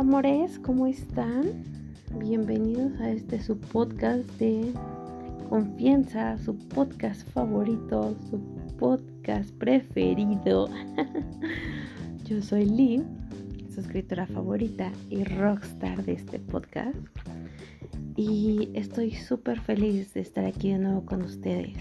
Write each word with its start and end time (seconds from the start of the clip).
amores, 0.00 0.58
¿cómo 0.60 0.86
están? 0.86 1.62
Bienvenidos 2.18 2.98
a 3.02 3.10
este 3.10 3.38
su 3.38 3.60
podcast 3.60 4.26
de 4.38 4.72
confianza, 5.50 6.38
su 6.38 6.56
podcast 6.56 7.28
favorito, 7.32 8.16
su 8.30 8.40
podcast 8.78 9.50
preferido. 9.56 10.70
Yo 12.24 12.40
soy 12.40 12.64
Lee, 12.64 13.04
su 13.74 13.80
escritora 13.80 14.26
favorita 14.26 14.90
y 15.10 15.22
rockstar 15.24 16.02
de 16.02 16.12
este 16.14 16.38
podcast. 16.38 16.96
Y 18.16 18.70
estoy 18.72 19.12
súper 19.12 19.60
feliz 19.60 20.14
de 20.14 20.20
estar 20.20 20.46
aquí 20.46 20.72
de 20.72 20.78
nuevo 20.78 21.04
con 21.04 21.20
ustedes. 21.20 21.76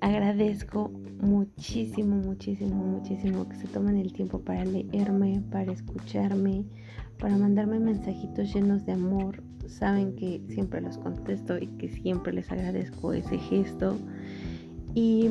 Agradezco 0.00 0.92
muchísimo, 1.20 2.16
muchísimo, 2.16 2.84
muchísimo 2.84 3.48
que 3.48 3.56
se 3.56 3.66
tomen 3.68 3.96
el 3.96 4.12
tiempo 4.12 4.40
para 4.40 4.64
leerme, 4.64 5.42
para 5.50 5.72
escucharme, 5.72 6.64
para 7.18 7.36
mandarme 7.36 7.78
mensajitos 7.78 8.52
llenos 8.54 8.84
de 8.86 8.92
amor. 8.92 9.42
Saben 9.66 10.14
que 10.16 10.42
siempre 10.48 10.80
los 10.80 10.98
contesto 10.98 11.58
y 11.58 11.66
que 11.78 11.88
siempre 11.88 12.32
les 12.32 12.50
agradezco 12.50 13.12
ese 13.12 13.38
gesto. 13.38 13.96
Y, 14.94 15.28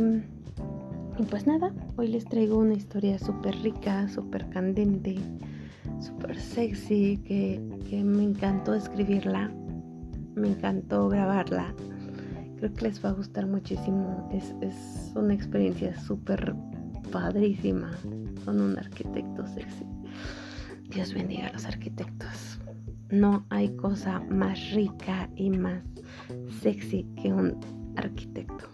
pues 1.29 1.47
nada, 1.47 1.73
hoy 1.95 2.09
les 2.09 2.25
traigo 2.25 2.57
una 2.57 2.73
historia 2.73 3.17
súper 3.17 3.55
rica, 3.61 4.07
súper 4.09 4.49
candente, 4.49 5.15
súper 5.99 6.37
sexy, 6.37 7.17
que, 7.25 7.61
que 7.89 8.03
me 8.03 8.23
encantó 8.23 8.73
escribirla, 8.73 9.51
me 10.35 10.49
encantó 10.49 11.07
grabarla 11.07 11.73
Creo 12.57 12.73
que 12.73 12.81
les 12.81 13.03
va 13.03 13.09
a 13.09 13.13
gustar 13.13 13.45
muchísimo. 13.47 14.29
Es, 14.31 15.11
una 15.15 15.33
experiencia 15.33 15.97
súper 15.99 16.55
padrísima 17.11 17.91
con 18.43 18.61
un 18.61 18.77
arquitecto 18.77 19.45
sexy. 19.47 19.85
Dios 20.89 21.13
bendiga 21.13 21.47
a 21.47 21.53
los 21.53 21.65
arquitectos. 21.65 22.59
No 23.09 23.45
hay 23.49 23.69
cosa 23.75 24.19
más 24.29 24.71
rica 24.71 25.29
y 25.35 25.49
más 25.49 25.83
sexy 26.61 27.05
que 27.21 27.33
un 27.33 27.59
arquitecto. 27.95 28.65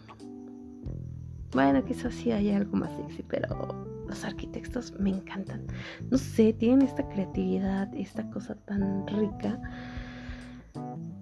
Bueno, 1.52 1.84
quizás 1.84 2.14
sí 2.14 2.32
hay 2.32 2.52
algo 2.52 2.78
más 2.78 2.92
sexy, 2.96 3.24
pero 3.24 3.86
los 4.08 4.24
arquitectos 4.24 4.94
me 5.00 5.10
encantan. 5.10 5.66
No 6.10 6.18
sé, 6.18 6.54
tienen 6.54 6.82
esta 6.82 7.08
creatividad, 7.08 7.94
esta 7.94 8.30
cosa 8.30 8.56
tan 8.56 9.06
rica. 9.08 9.60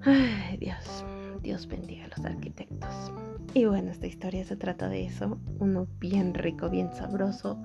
Ay, 0.01 0.57
Dios. 0.57 1.05
Dios 1.41 1.67
bendiga 1.67 2.05
a 2.05 2.07
los 2.09 2.25
arquitectos. 2.25 3.11
Y 3.53 3.65
bueno, 3.65 3.91
esta 3.91 4.07
historia 4.07 4.43
se 4.43 4.55
trata 4.55 4.89
de 4.89 5.05
eso, 5.05 5.39
uno 5.59 5.87
bien 5.99 6.33
rico, 6.33 6.69
bien 6.69 6.91
sabroso, 6.93 7.61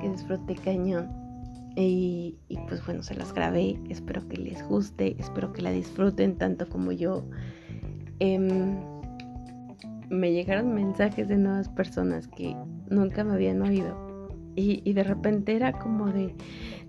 que 0.00 0.08
disfrute 0.08 0.54
cañón. 0.56 1.08
Y, 1.76 2.36
pues 2.68 2.84
bueno, 2.84 3.02
se 3.02 3.14
las 3.14 3.32
grabé, 3.32 3.78
espero 3.88 4.26
que 4.28 4.36
les 4.36 4.66
guste, 4.66 5.16
espero 5.18 5.52
que 5.52 5.62
la 5.62 5.70
disfruten 5.70 6.36
tanto 6.36 6.68
como 6.68 6.92
yo. 6.92 7.24
Em, 8.18 8.80
me 10.10 10.32
llegaron 10.32 10.74
mensajes 10.74 11.28
de 11.28 11.38
nuevas 11.38 11.68
personas 11.68 12.26
que 12.26 12.56
nunca 12.88 13.22
me 13.22 13.34
habían 13.34 13.62
oído. 13.62 14.28
Y, 14.56 14.82
y 14.84 14.92
de 14.94 15.04
repente 15.04 15.54
era 15.54 15.72
como 15.72 16.06
de, 16.06 16.34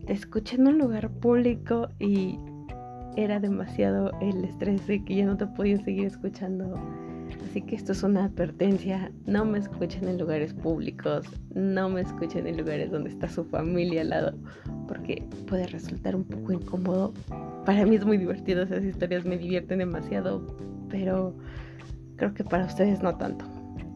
te 0.08 0.14
escuché 0.14 0.56
en 0.56 0.68
un 0.68 0.80
lugar 0.80 1.12
público 1.12 1.90
y 2.00 2.40
era 3.16 3.40
demasiado 3.40 4.12
el 4.22 4.44
estrés 4.46 4.86
de 4.88 5.04
que 5.04 5.16
ya 5.16 5.26
no 5.26 5.38
te 5.38 5.48
podía 5.48 5.78
seguir 5.84 6.06
escuchando. 6.06 6.76
Así 7.50 7.62
que 7.62 7.76
esto 7.76 7.92
es 7.92 8.04
una 8.04 8.26
advertencia, 8.26 9.12
no 9.26 9.46
me 9.46 9.60
escuchen 9.60 10.08
en 10.08 10.18
lugares 10.18 10.54
públicos, 10.54 11.26
no 11.54 11.90
me 11.90 12.02
escuchen 12.02 12.48
en 12.48 12.58
lugares 12.58 12.92
donde 12.92 13.10
está 13.10 13.28
su 13.28 13.44
familia 13.46 14.02
al 14.02 14.10
lado, 14.10 14.38
porque 14.88 15.24
puede 15.48 15.68
resultar 15.68 16.16
un 16.16 16.24
poco 16.24 16.54
incómodo. 16.54 17.14
Para 17.66 17.86
mí 17.86 17.96
es 17.96 18.06
muy 18.06 18.18
divertido, 18.18 18.64
esas 18.64 18.84
historias 18.84 19.26
me 19.26 19.38
divierten 19.38 19.80
demasiado, 19.80 20.46
pero 20.90 21.36
creo 22.18 22.34
que 22.34 22.44
para 22.44 22.66
ustedes 22.66 23.02
no 23.02 23.16
tanto. 23.18 23.46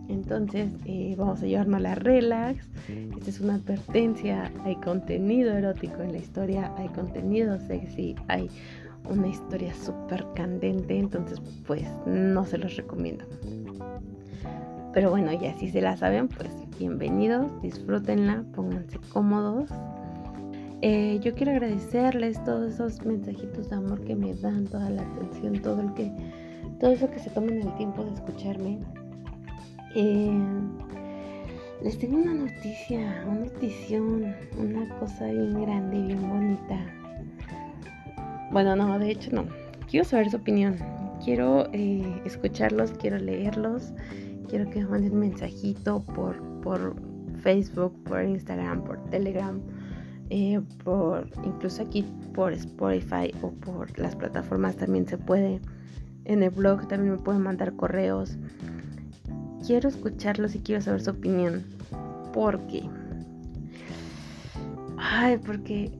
Entonces 0.08 0.70
eh, 0.86 1.16
vamos 1.18 1.42
a 1.42 1.46
llevarnos 1.46 1.82
la 1.82 1.96
relax. 1.96 2.70
Esta 3.18 3.30
es 3.30 3.40
una 3.40 3.56
advertencia. 3.56 4.52
Hay 4.64 4.76
contenido 4.76 5.53
erótico 5.53 6.02
en 6.02 6.12
la 6.12 6.20
historia, 6.20 6.72
hay 6.78 6.88
contenido 6.90 7.59
sexy, 7.59 8.16
hay 8.28 8.50
una 9.10 9.28
historia 9.28 9.74
súper 9.74 10.26
candente, 10.36 10.98
entonces 10.98 11.42
pues 11.66 11.84
no 12.06 12.46
se 12.46 12.58
los 12.58 12.76
recomiendo. 12.76 13.26
Pero 14.94 15.10
bueno, 15.10 15.34
ya 15.34 15.54
si 15.58 15.70
se 15.70 15.82
la 15.82 15.98
saben, 15.98 16.28
pues 16.28 16.50
bienvenidos, 16.80 17.52
disfrútenla, 17.62 18.44
pónganse 18.54 18.98
cómodos. 19.12 19.70
Eh, 20.82 21.20
yo 21.22 21.34
quiero 21.36 21.52
agradecerles 21.52 22.44
todos 22.44 22.74
esos 22.74 23.06
mensajitos 23.06 23.70
de 23.70 23.76
amor 23.76 24.02
que 24.06 24.16
me 24.16 24.34
dan, 24.36 24.66
toda 24.66 24.90
la 24.90 25.02
atención, 25.02 25.62
todo 25.62 25.82
el 25.82 25.94
que, 25.94 26.12
todo 26.80 26.92
eso 26.92 27.10
que 27.10 27.20
se 27.20 27.30
tomen 27.30 27.62
el 27.62 27.76
tiempo 27.76 28.04
de 28.04 28.14
escucharme. 28.14 28.80
Eh, 29.96 30.40
les 31.82 31.98
tengo 32.00 32.18
una 32.18 32.34
noticia, 32.34 33.26
una 33.28 33.42
notición, 33.42 34.34
una 34.58 34.90
cosa 35.00 35.26
bien 35.26 35.62
grande, 35.62 36.02
bien 36.02 36.30
bonita. 36.30 37.05
Bueno, 38.56 38.74
no, 38.78 38.98
de 39.00 39.12
hecho 39.12 39.32
no. 39.34 39.48
Quiero 39.90 40.06
saber 40.06 40.32
su 40.32 40.38
opinión. 40.38 40.78
Quiero 41.22 41.68
eh, 41.74 42.22
escucharlos, 42.24 42.92
quiero 42.92 43.18
leerlos. 43.18 43.92
Quiero 44.48 44.70
que 44.70 44.80
me 44.80 44.92
manden 44.92 45.20
mensajito 45.20 46.02
por, 46.16 46.42
por 46.62 46.96
Facebook, 47.42 48.02
por 48.06 48.24
Instagram, 48.24 48.86
por 48.86 49.04
Telegram, 49.10 49.60
eh, 50.30 50.62
por 50.86 51.28
incluso 51.44 51.84
aquí 51.84 52.06
por 52.34 52.54
Spotify 52.54 53.30
o 53.42 53.52
por 53.52 54.00
las 54.00 54.16
plataformas 54.16 54.78
también 54.78 55.06
se 55.06 55.18
puede. 55.18 55.60
En 56.24 56.42
el 56.42 56.52
blog 56.52 56.88
también 56.88 57.12
me 57.16 57.20
pueden 57.20 57.42
mandar 57.42 57.76
correos. 57.76 58.38
Quiero 59.68 59.90
escucharlos 59.90 60.56
y 60.56 60.60
quiero 60.60 60.82
saber 60.82 61.02
su 61.02 61.12
opinión. 61.12 61.66
¿Por 62.32 62.66
qué? 62.68 62.84
Ay, 64.98 65.40
porque 65.46 65.92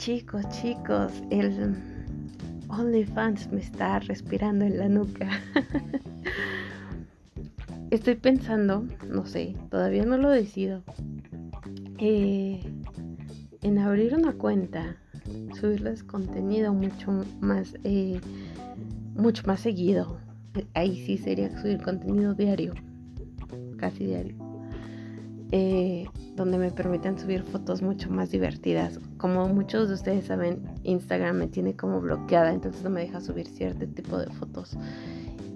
Chicos, 0.00 0.48
chicos, 0.48 1.12
el 1.28 1.76
OnlyFans 2.68 3.52
me 3.52 3.60
está 3.60 3.98
respirando 3.98 4.64
en 4.64 4.78
la 4.78 4.88
nuca. 4.88 5.28
Estoy 7.90 8.14
pensando, 8.14 8.86
no 9.06 9.26
sé, 9.26 9.54
todavía 9.70 10.06
no 10.06 10.16
lo 10.16 10.30
decido, 10.30 10.82
eh, 11.98 12.62
en 13.60 13.78
abrir 13.78 14.14
una 14.14 14.32
cuenta, 14.32 14.96
subirles 15.60 16.02
contenido 16.02 16.72
mucho 16.72 17.26
más, 17.42 17.74
eh, 17.84 18.22
mucho 19.16 19.42
más 19.44 19.60
seguido. 19.60 20.18
Ahí 20.72 21.04
sí 21.04 21.18
sería 21.18 21.60
subir 21.60 21.82
contenido 21.82 22.32
diario, 22.32 22.72
casi 23.76 24.06
diario. 24.06 24.39
Eh, 25.52 26.06
donde 26.36 26.58
me 26.58 26.70
permitan 26.70 27.18
subir 27.18 27.42
fotos 27.42 27.82
mucho 27.82 28.08
más 28.08 28.30
divertidas. 28.30 29.00
Como 29.18 29.48
muchos 29.48 29.88
de 29.88 29.94
ustedes 29.94 30.26
saben, 30.26 30.62
Instagram 30.84 31.36
me 31.36 31.48
tiene 31.48 31.74
como 31.74 32.00
bloqueada, 32.00 32.52
entonces 32.52 32.82
no 32.84 32.90
me 32.90 33.00
deja 33.00 33.20
subir 33.20 33.46
cierto 33.46 33.86
tipo 33.88 34.16
de 34.16 34.26
fotos. 34.34 34.78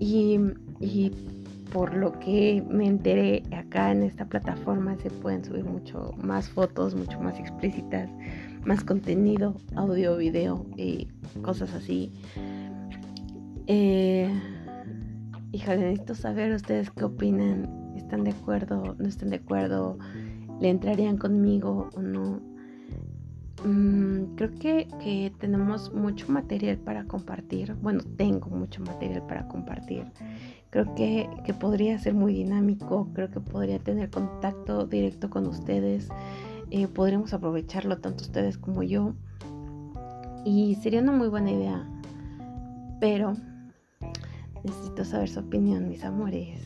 Y, 0.01 0.39
y 0.81 1.13
por 1.73 1.95
lo 1.95 2.19
que 2.19 2.63
me 2.69 2.87
enteré 2.87 3.43
acá 3.57 3.93
en 3.93 4.03
esta 4.03 4.27
plataforma 4.27 4.97
se 4.97 5.11
pueden 5.11 5.45
subir 5.45 5.65
mucho 5.65 6.13
más 6.23 6.49
fotos, 6.49 6.95
mucho 6.95 7.21
más 7.21 7.39
explícitas, 7.39 8.11
más 8.65 8.85
contenido, 8.85 9.57
audio, 9.75 10.17
video 10.17 10.67
y 10.77 11.09
cosas 11.43 11.73
así. 11.73 12.13
Eh, 13.67 14.29
híjole, 15.53 15.79
necesito 15.79 16.15
saber 16.15 16.53
ustedes 16.53 16.91
qué 16.91 17.05
opinan 17.05 17.84
están 17.97 18.25
de 18.25 18.31
acuerdo, 18.31 18.97
no 18.99 19.09
están 19.09 19.31
de 19.31 19.37
acuerdo, 19.37 19.99
le 20.61 20.71
entrarían 20.71 21.17
conmigo 21.17 21.91
o 21.97 22.01
no. 22.03 22.41
Mm, 23.65 24.35
creo 24.37 24.51
que, 24.59 24.89
que, 25.01 25.33
tenemos 25.39 25.93
mucho 25.93 26.31
material 26.31 26.77
para 26.79 27.05
compartir. 27.05 27.75
Bueno, 27.81 28.03
tengo 28.17 28.51
mucho 28.51 28.83
material 28.83 29.23
para 29.27 29.49
compartir. 29.49 30.05
Creo 30.71 30.95
que, 30.95 31.31
que, 31.45 31.55
podría 31.55 31.99
ser 31.99 32.15
muy 32.15 32.35
dinámico, 32.35 33.09
creo 33.15 33.31
que 33.31 33.41
podría 33.41 33.79
tener 33.79 34.11
contacto 34.11 34.87
directo 34.87 35.31
con 35.31 35.47
ustedes. 35.47 36.09
Eh, 36.71 36.89
podríamos 36.89 37.33
aprovecharlo 37.33 37.99
tanto 37.99 38.25
ustedes 38.25 38.59
como 38.59 38.83
yo. 38.83 39.15
Y 40.45 40.75
sería 40.77 41.01
una 41.01 41.13
muy 41.13 41.29
buena 41.29 41.53
idea. 41.53 41.89
Pero 43.01 43.35
necesito 44.63 45.05
saber 45.05 45.29
su 45.29 45.41
opinión, 45.41 45.89
mis 45.89 46.05
amores 46.05 46.61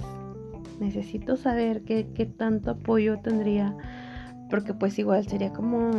necesito 0.80 1.36
saber 1.36 1.82
qué, 1.82 2.04
tanto 2.36 2.72
apoyo 2.72 3.18
tendría, 3.20 3.76
porque 4.50 4.74
pues 4.74 4.98
igual 4.98 5.26
sería 5.26 5.52
como, 5.52 5.90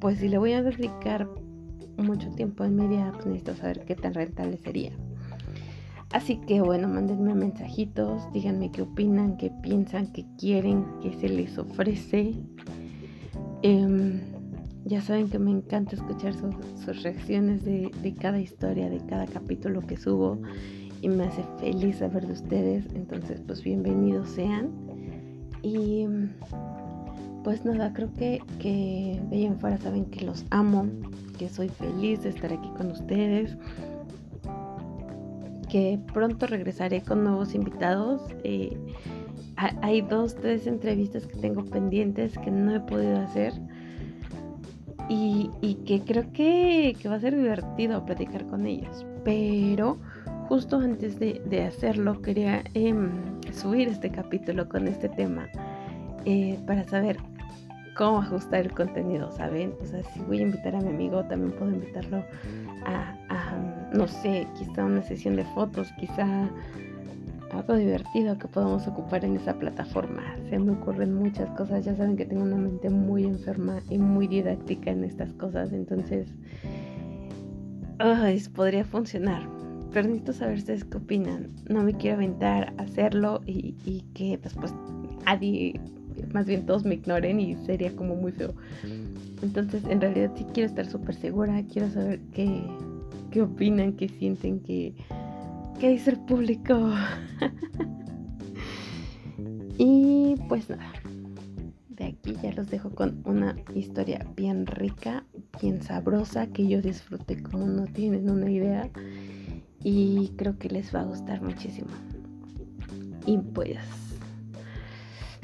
pues 0.00 0.18
si 0.18 0.28
le 0.28 0.38
voy 0.38 0.52
a 0.52 0.62
dedicar 0.62 1.28
mucho 1.96 2.30
tiempo 2.30 2.64
en 2.64 2.76
media, 2.76 3.12
pues 3.12 3.26
necesito 3.26 3.54
saber 3.54 3.84
qué 3.84 3.94
tan 3.94 4.14
rentable 4.14 4.56
sería. 4.58 4.92
Así 6.12 6.36
que 6.36 6.60
bueno, 6.60 6.86
mándenme 6.88 7.34
mensajitos, 7.34 8.32
díganme 8.32 8.70
qué 8.70 8.82
opinan, 8.82 9.36
qué 9.36 9.50
piensan, 9.62 10.12
qué 10.12 10.24
quieren, 10.38 10.84
qué 11.02 11.12
se 11.14 11.28
les 11.28 11.58
ofrece. 11.58 12.34
Em, 13.62 14.20
Ya 14.86 15.00
saben 15.00 15.30
que 15.30 15.38
me 15.38 15.50
encanta 15.50 15.96
escuchar 15.96 16.34
sus, 16.34 17.02
reacciones 17.02 17.64
de, 17.64 18.14
cada 18.20 18.38
historia, 18.38 18.90
de 18.90 18.98
cada 19.06 19.26
capítulo 19.26 19.80
que 19.80 19.96
subo 19.96 20.38
y 21.04 21.08
me 21.10 21.24
hace 21.24 21.44
feliz 21.58 21.98
saber 21.98 22.26
de 22.26 22.32
ustedes. 22.32 22.86
Entonces, 22.94 23.42
pues 23.46 23.62
bienvenidos 23.62 24.26
sean. 24.30 24.70
Y 25.62 26.06
pues 27.42 27.62
nada, 27.66 27.92
creo 27.92 28.10
que, 28.14 28.42
que 28.58 29.20
de 29.28 29.36
ahí 29.36 29.44
en 29.44 29.58
fuera 29.58 29.76
saben 29.76 30.06
que 30.06 30.24
los 30.24 30.46
amo, 30.48 30.86
que 31.38 31.50
soy 31.50 31.68
feliz 31.68 32.22
de 32.22 32.30
estar 32.30 32.50
aquí 32.50 32.70
con 32.78 32.90
ustedes, 32.90 33.54
que 35.68 36.00
pronto 36.14 36.46
regresaré 36.46 37.02
con 37.02 37.22
nuevos 37.22 37.54
invitados. 37.54 38.22
Eh, 38.42 38.74
hay 39.56 40.00
dos, 40.00 40.34
tres 40.34 40.66
entrevistas 40.66 41.26
que 41.26 41.36
tengo 41.36 41.66
pendientes 41.66 42.38
que 42.38 42.50
no 42.50 42.74
he 42.74 42.80
podido 42.80 43.18
hacer 43.18 43.52
y, 45.10 45.50
que 45.86 46.00
creo 46.00 46.32
que, 46.32 46.96
va 47.06 47.16
a 47.16 47.20
ser 47.20 47.36
divertido 47.36 48.04
platicar 48.06 48.46
con 48.46 48.66
ellos. 48.66 49.04
Pero 49.22 49.98
justo 50.48 50.78
antes 50.78 51.18
de, 51.18 51.64
hacerlo 51.64 52.20
quería 52.22 52.62
em, 52.74 53.10
subir 53.52 53.88
este 53.88 54.10
capítulo 54.10 54.68
con 54.68 54.86
este 54.86 55.08
tema 55.08 55.48
eh, 56.24 56.58
para 56.66 56.84
saber 56.84 57.16
cómo 57.96 58.18
ajustar 58.18 58.60
el 58.60 58.72
contenido, 58.72 59.30
¿saben? 59.32 59.74
O 59.80 59.86
sea, 59.86 60.02
si 60.02 60.20
voy 60.20 60.38
a 60.38 60.42
invitar 60.42 60.74
a 60.74 60.80
mi 60.80 60.88
amigo, 60.88 61.24
también 61.24 61.52
puedo 61.52 61.70
invitarlo 61.72 62.24
a, 62.86 63.16
a 63.28 63.90
no 63.92 64.08
sé, 64.08 64.46
quizá 64.58 64.84
una 64.84 65.02
sesión 65.02 65.36
de 65.36 65.44
fotos, 65.44 65.92
quizá 65.98 66.50
algo 67.52 67.76
divertido 67.76 68.36
que 68.36 68.48
podamos 68.48 68.86
ocupar 68.88 69.24
en 69.24 69.36
esa 69.36 69.54
plataforma. 69.54 70.22
Se 70.50 70.58
me 70.58 70.72
ocurren 70.72 71.14
muchas 71.14 71.48
cosas, 71.50 71.84
ya 71.84 71.94
saben 71.94 72.16
que 72.16 72.24
tengo 72.24 72.42
una 72.42 72.56
mente 72.56 72.90
muy 72.90 73.24
enferma 73.24 73.80
y 73.88 73.98
muy 73.98 74.26
didáctica 74.26 74.90
en 74.90 75.04
estas 75.04 75.32
cosas, 75.34 75.72
entonces 75.72 76.26
podría 78.54 78.84
funcionar. 78.84 79.53
Pero 79.94 80.08
necesito 80.08 80.34
saber 80.34 80.58
ustedes 80.58 80.84
qué 80.84 80.98
opinan. 80.98 81.48
No 81.70 81.82
me 81.82 81.94
quiero 81.94 82.16
aventar 82.16 82.74
a 82.76 82.82
hacerlo 82.82 83.40
y, 83.46 84.04
que 84.12 84.36
después 84.36 84.74
nadie, 85.24 85.80
más 86.32 86.44
bien 86.44 86.66
todos 86.66 86.84
me 86.84 86.96
ignoren 86.96 87.40
y 87.40 87.54
sería 87.64 87.96
como 87.96 88.14
muy 88.14 88.32
feo. 88.32 88.52
Entonces, 89.40 89.84
en 89.88 90.02
realidad 90.02 90.32
sí 90.36 90.44
quiero 90.52 90.68
estar 90.68 90.84
súper 90.84 91.14
segura, 91.14 91.62
quiero 91.72 91.90
saber 91.90 92.20
qué, 92.32 92.62
qué 93.30 93.40
opinan, 93.40 93.94
qué 93.94 94.08
sienten, 94.08 94.60
que 94.60 94.94
¿Qué 95.78 95.90
dice 95.90 96.10
el 96.10 96.18
público? 96.18 96.92
y 99.78 100.36
pues 100.48 100.70
nada, 100.70 100.92
de 101.88 102.04
aquí 102.04 102.36
ya 102.42 102.52
los 102.52 102.70
dejo 102.70 102.90
con 102.90 103.20
una 103.24 103.56
historia 103.74 104.24
bien 104.36 104.66
rica, 104.66 105.24
bien 105.60 105.82
sabrosa, 105.82 106.46
que 106.46 106.68
yo 106.68 106.80
disfruté 106.80 107.42
como 107.42 107.66
no 107.66 107.86
tienen 107.86 108.30
una 108.30 108.50
idea. 108.50 108.88
Y 109.84 110.32
creo 110.36 110.58
que 110.58 110.68
les 110.68 110.92
va 110.94 111.00
a 111.00 111.04
gustar 111.04 111.42
muchísimo. 111.42 111.90
Y 113.26 113.38
pues, 113.38 113.78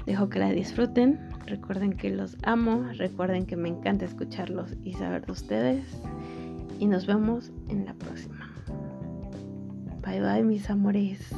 dejo 0.06 0.28
que 0.28 0.38
la 0.38 0.50
disfruten. 0.50 1.20
Recuerden 1.46 1.92
que 1.92 2.10
los 2.10 2.36
amo, 2.42 2.84
recuerden 2.96 3.46
que 3.46 3.56
me 3.56 3.68
encanta 3.68 4.06
escucharlos 4.06 4.76
y 4.82 4.94
saber 4.94 5.26
de 5.26 5.32
ustedes. 5.32 5.84
Y 6.78 6.86
nos 6.86 7.06
vemos 7.06 7.52
en 7.68 7.84
la 7.84 7.94
próxima. 7.94 8.50
Bye 10.02 10.20
bye 10.20 10.42
mis 10.42 10.70
amores. 10.70 11.30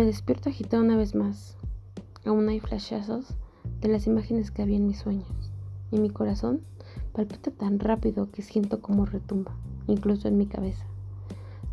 Me 0.00 0.06
despierto 0.06 0.48
agitada 0.48 0.82
una 0.82 0.96
vez 0.96 1.14
más. 1.14 1.58
Aún 2.24 2.48
hay 2.48 2.58
flashazos 2.58 3.36
de 3.82 3.88
las 3.88 4.06
imágenes 4.06 4.50
que 4.50 4.62
había 4.62 4.78
en 4.78 4.86
mis 4.86 5.00
sueños. 5.00 5.28
Y 5.90 6.00
mi 6.00 6.08
corazón 6.08 6.62
palpita 7.12 7.50
tan 7.50 7.78
rápido 7.78 8.30
que 8.30 8.40
siento 8.40 8.80
como 8.80 9.04
retumba, 9.04 9.54
incluso 9.88 10.26
en 10.26 10.38
mi 10.38 10.46
cabeza. 10.46 10.86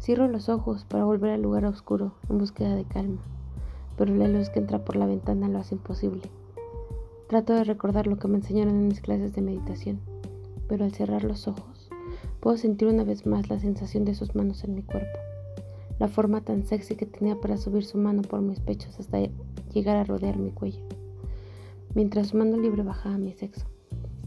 Cierro 0.01 0.27
los 0.27 0.49
ojos 0.49 0.83
para 0.83 1.05
volver 1.05 1.31
al 1.31 1.41
lugar 1.41 1.63
oscuro 1.63 2.15
en 2.29 2.37
búsqueda 2.37 2.75
de 2.75 2.83
calma, 2.83 3.21
pero 3.95 4.13
la 4.13 4.27
luz 4.27 4.49
que 4.49 4.59
entra 4.59 4.83
por 4.83 4.97
la 4.97 5.05
ventana 5.05 5.47
lo 5.47 5.59
hace 5.59 5.75
imposible. 5.75 6.23
Trato 7.29 7.53
de 7.53 7.63
recordar 7.63 8.07
lo 8.07 8.17
que 8.17 8.27
me 8.27 8.39
enseñaron 8.39 8.75
en 8.75 8.89
mis 8.89 8.99
clases 8.99 9.31
de 9.31 9.41
meditación, 9.41 10.01
pero 10.67 10.83
al 10.83 10.91
cerrar 10.91 11.23
los 11.23 11.47
ojos 11.47 11.89
puedo 12.41 12.57
sentir 12.57 12.89
una 12.89 13.05
vez 13.05 13.25
más 13.25 13.49
la 13.49 13.57
sensación 13.57 14.03
de 14.03 14.15
sus 14.15 14.35
manos 14.35 14.65
en 14.65 14.75
mi 14.75 14.83
cuerpo, 14.83 15.17
la 15.99 16.07
forma 16.07 16.41
tan 16.41 16.65
sexy 16.65 16.95
que 16.95 17.05
tenía 17.05 17.39
para 17.39 17.57
subir 17.57 17.83
su 17.83 17.97
mano 17.97 18.21
por 18.21 18.41
mis 18.41 18.59
pechos 18.59 18.99
hasta 18.99 19.19
llegar 19.73 19.97
a 19.97 20.03
rodear 20.03 20.37
mi 20.37 20.51
cuello. 20.51 20.81
Mientras 21.95 22.27
su 22.27 22.37
mano 22.37 22.57
libre 22.57 22.83
bajaba 22.83 23.17
mi 23.17 23.33
sexo, 23.33 23.65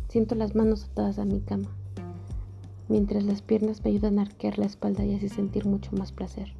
siento 0.08 0.34
las 0.34 0.55
manos 0.55 0.84
atadas 0.84 1.19
a 1.19 1.25
mi 1.25 1.40
cama, 1.40 1.69
mientras 2.88 3.25
las 3.25 3.43
piernas 3.43 3.84
me 3.84 3.90
ayudan 3.90 4.19
a 4.19 4.22
arquear 4.22 4.58
la 4.58 4.67
espalda 4.67 5.05
y 5.05 5.14
así 5.14 5.28
sentir 5.28 5.67
mucho 5.67 5.93
más 5.96 6.11
placer. 6.11 6.52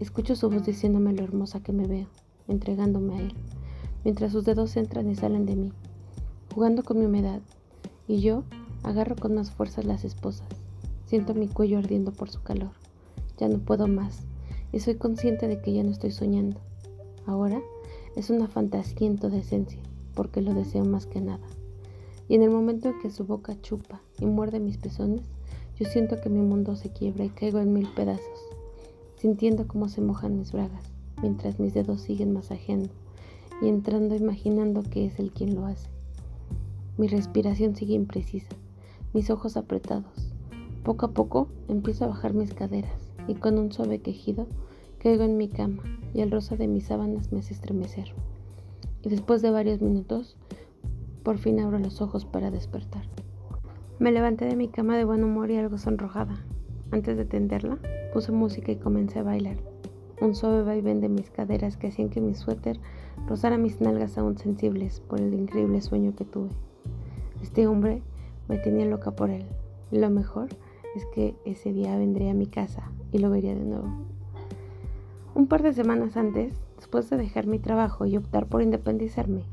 Escucho 0.00 0.34
su 0.34 0.48
voz 0.48 0.64
diciéndome 0.64 1.12
lo 1.12 1.22
hermosa 1.22 1.62
que 1.62 1.72
me 1.72 1.86
veo, 1.86 2.08
entregándome 2.48 3.14
a 3.14 3.20
él, 3.20 3.34
mientras 4.04 4.32
sus 4.32 4.44
dedos 4.44 4.76
entran 4.76 5.10
y 5.10 5.14
salen 5.14 5.44
de 5.44 5.56
mí, 5.56 5.72
jugando 6.54 6.82
con 6.82 6.98
mi 6.98 7.06
humedad, 7.06 7.40
y 8.08 8.20
yo 8.20 8.44
agarro 8.82 9.16
con 9.16 9.34
más 9.34 9.50
fuerza 9.50 9.82
las 9.82 10.04
esposas. 10.04 10.48
Siento 11.06 11.34
mi 11.34 11.48
cuello 11.48 11.78
ardiendo 11.78 12.12
por 12.12 12.30
su 12.30 12.42
calor. 12.42 12.83
Ya 13.38 13.48
no 13.48 13.58
puedo 13.58 13.88
más, 13.88 14.26
y 14.72 14.80
soy 14.80 14.94
consciente 14.96 15.48
de 15.48 15.60
que 15.60 15.72
ya 15.72 15.82
no 15.82 15.90
estoy 15.90 16.12
soñando. 16.12 16.60
Ahora 17.26 17.60
es 18.16 18.30
una 18.30 18.46
fantasía 18.46 19.06
en 19.06 19.18
toda 19.18 19.38
esencia, 19.38 19.80
porque 20.14 20.40
lo 20.40 20.54
deseo 20.54 20.84
más 20.84 21.06
que 21.06 21.20
nada. 21.20 21.46
Y 22.28 22.36
en 22.36 22.42
el 22.42 22.50
momento 22.50 22.88
en 22.88 23.00
que 23.00 23.10
su 23.10 23.24
boca 23.24 23.60
chupa 23.60 24.00
y 24.20 24.26
muerde 24.26 24.60
mis 24.60 24.78
pezones, 24.78 25.22
yo 25.78 25.86
siento 25.86 26.20
que 26.20 26.30
mi 26.30 26.40
mundo 26.40 26.76
se 26.76 26.90
quiebra 26.90 27.24
y 27.24 27.30
caigo 27.30 27.58
en 27.58 27.72
mil 27.72 27.88
pedazos, 27.94 28.48
sintiendo 29.16 29.66
cómo 29.66 29.88
se 29.88 30.00
mojan 30.00 30.38
mis 30.38 30.52
bragas, 30.52 30.84
mientras 31.20 31.58
mis 31.58 31.74
dedos 31.74 32.00
siguen 32.00 32.32
masajeando 32.32 32.90
y 33.62 33.68
entrando 33.68 34.14
imaginando 34.14 34.82
que 34.82 35.06
es 35.06 35.18
él 35.18 35.32
quien 35.32 35.54
lo 35.54 35.66
hace. 35.66 35.88
Mi 36.98 37.08
respiración 37.08 37.74
sigue 37.74 37.94
imprecisa, 37.94 38.54
mis 39.12 39.30
ojos 39.30 39.56
apretados. 39.56 40.32
Poco 40.84 41.06
a 41.06 41.10
poco 41.10 41.48
empiezo 41.68 42.04
a 42.04 42.08
bajar 42.08 42.34
mis 42.34 42.54
caderas 42.54 43.03
y 43.26 43.34
con 43.34 43.58
un 43.58 43.72
suave 43.72 44.00
quejido 44.00 44.46
caigo 44.98 45.24
en 45.24 45.36
mi 45.36 45.48
cama 45.48 45.82
y 46.14 46.22
el 46.22 46.30
rosa 46.30 46.56
de 46.56 46.66
mis 46.66 46.86
sábanas 46.86 47.30
me 47.32 47.40
hace 47.40 47.52
estremecer. 47.52 48.14
Y 49.02 49.10
después 49.10 49.42
de 49.42 49.50
varios 49.50 49.82
minutos, 49.82 50.36
por 51.22 51.38
fin 51.38 51.60
abro 51.60 51.78
los 51.78 52.00
ojos 52.00 52.24
para 52.24 52.50
despertar. 52.50 53.04
Me 53.98 54.12
levanté 54.12 54.46
de 54.46 54.56
mi 54.56 54.68
cama 54.68 54.96
de 54.96 55.04
buen 55.04 55.22
humor 55.22 55.50
y 55.50 55.56
algo 55.56 55.76
sonrojada. 55.76 56.42
Antes 56.90 57.16
de 57.16 57.24
tenderla, 57.24 57.78
puse 58.12 58.32
música 58.32 58.72
y 58.72 58.76
comencé 58.76 59.18
a 59.18 59.24
bailar. 59.24 59.56
Un 60.20 60.34
suave 60.34 60.62
vaivén 60.62 61.00
de 61.00 61.08
mis 61.08 61.30
caderas 61.30 61.76
que 61.76 61.88
hacían 61.88 62.08
que 62.08 62.20
mi 62.20 62.34
suéter 62.34 62.80
rozara 63.26 63.58
mis 63.58 63.80
nalgas 63.80 64.16
aún 64.16 64.38
sensibles 64.38 65.00
por 65.00 65.20
el 65.20 65.34
increíble 65.34 65.82
sueño 65.82 66.14
que 66.14 66.24
tuve. 66.24 66.50
Este 67.42 67.66
hombre 67.66 68.00
me 68.48 68.56
tenía 68.58 68.86
loca 68.86 69.10
por 69.10 69.30
él. 69.30 69.44
Lo 69.90 70.08
mejor 70.08 70.48
es 70.96 71.04
que 71.14 71.34
ese 71.44 71.72
día 71.72 71.98
vendría 71.98 72.30
a 72.30 72.34
mi 72.34 72.46
casa 72.46 72.90
y 73.14 73.18
lo 73.18 73.30
vería 73.30 73.54
de 73.54 73.64
nuevo. 73.64 73.86
Un 75.36 75.46
par 75.46 75.62
de 75.62 75.72
semanas 75.72 76.16
antes, 76.16 76.52
después 76.76 77.08
de 77.08 77.16
dejar 77.16 77.46
mi 77.46 77.60
trabajo 77.60 78.06
y 78.06 78.16
optar 78.16 78.46
por 78.46 78.60
independizarme, 78.60 79.44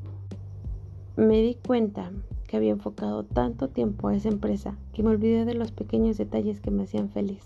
me 1.16 1.42
di 1.44 1.56
cuenta 1.56 2.12
que 2.48 2.58
había 2.58 2.72
enfocado 2.72 3.24
tanto 3.24 3.70
tiempo 3.70 4.08
a 4.08 4.16
esa 4.16 4.30
empresa 4.30 4.76
que 4.94 5.04
me 5.04 5.12
olvidé 5.12 5.46
de 5.46 5.54
los 5.54 5.72
pequeños 5.72 6.18
detalles 6.18 6.60
que 6.60 6.72
me 6.72 6.84
hacían 6.84 7.10
feliz. 7.10 7.46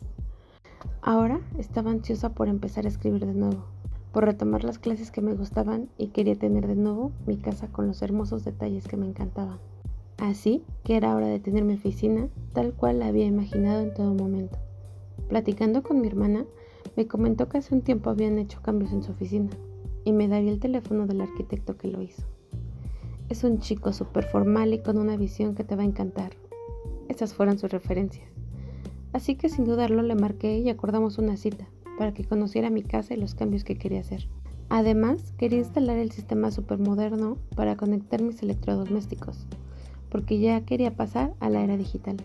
Ahora 1.01 1.41
estaba 1.57 1.91
ansiosa 1.91 2.29
por 2.29 2.47
empezar 2.47 2.85
a 2.85 2.89
escribir 2.89 3.25
de 3.25 3.33
nuevo, 3.33 3.65
por 4.13 4.23
retomar 4.23 4.63
las 4.63 4.79
clases 4.79 5.11
que 5.11 5.21
me 5.21 5.33
gustaban 5.33 5.89
y 5.97 6.07
quería 6.07 6.35
tener 6.35 6.65
de 6.65 6.75
nuevo 6.75 7.11
mi 7.27 7.35
casa 7.35 7.67
con 7.67 7.87
los 7.87 8.01
hermosos 8.01 8.45
detalles 8.45 8.87
que 8.87 8.95
me 8.95 9.05
encantaban. 9.05 9.59
Así 10.17 10.63
que 10.85 10.95
era 10.95 11.13
hora 11.13 11.27
de 11.27 11.41
tener 11.41 11.65
mi 11.65 11.73
oficina 11.73 12.29
tal 12.53 12.73
cual 12.73 12.99
la 12.99 13.07
había 13.07 13.25
imaginado 13.25 13.81
en 13.81 13.93
todo 13.93 14.13
momento. 14.13 14.24
Platicando 15.29 15.81
con 15.81 16.01
mi 16.01 16.07
hermana, 16.07 16.45
me 16.95 17.07
comentó 17.07 17.49
que 17.49 17.57
hace 17.57 17.73
un 17.73 17.81
tiempo 17.81 18.09
habían 18.09 18.37
hecho 18.37 18.61
cambios 18.61 18.91
en 18.91 19.03
su 19.03 19.11
oficina 19.11 19.49
y 20.03 20.13
me 20.13 20.27
daría 20.27 20.51
el 20.51 20.59
teléfono 20.59 21.07
del 21.07 21.21
arquitecto 21.21 21.77
que 21.77 21.87
lo 21.87 22.01
hizo. 22.01 22.23
Es 23.27 23.43
un 23.43 23.59
chico 23.59 23.91
súper 23.91 24.25
formal 24.25 24.73
y 24.73 24.79
con 24.79 24.97
una 24.97 25.17
visión 25.17 25.55
que 25.55 25.63
te 25.63 25.75
va 25.75 25.81
a 25.81 25.85
encantar. 25.85 26.33
Esas 27.09 27.33
fueron 27.33 27.57
sus 27.57 27.71
referencias. 27.71 28.29
Así 29.13 29.35
que 29.35 29.49
sin 29.49 29.65
dudarlo 29.65 30.03
le 30.03 30.15
marqué 30.15 30.59
y 30.59 30.69
acordamos 30.69 31.17
una 31.17 31.37
cita 31.37 31.67
para 31.97 32.13
que 32.13 32.25
conociera 32.25 32.69
mi 32.69 32.83
casa 32.83 33.13
y 33.13 33.17
los 33.17 33.33
cambios 33.33 33.63
que 33.63 33.77
quería 33.77 34.01
hacer. 34.01 34.27
Además, 34.69 35.33
quería 35.37 35.59
instalar 35.59 35.97
el 35.97 36.11
sistema 36.11 36.51
súper 36.51 36.79
moderno 36.79 37.37
para 37.55 37.77
conectar 37.77 38.21
mis 38.21 38.41
electrodomésticos, 38.43 39.47
porque 40.09 40.39
ya 40.39 40.61
quería 40.65 40.95
pasar 40.95 41.33
a 41.39 41.49
la 41.49 41.63
era 41.63 41.77
digital. 41.77 42.17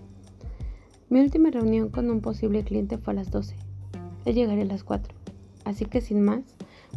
Mi 1.11 1.19
última 1.19 1.51
reunión 1.51 1.89
con 1.89 2.09
un 2.09 2.21
posible 2.21 2.63
cliente 2.63 2.97
fue 2.97 3.13
a 3.13 3.17
las 3.17 3.33
12. 3.33 3.57
Él 4.27 4.35
llegaría 4.37 4.63
a 4.63 4.69
las 4.69 4.85
4. 4.85 5.13
Así 5.65 5.85
que 5.85 6.01
sin 6.01 6.23
más, 6.23 6.45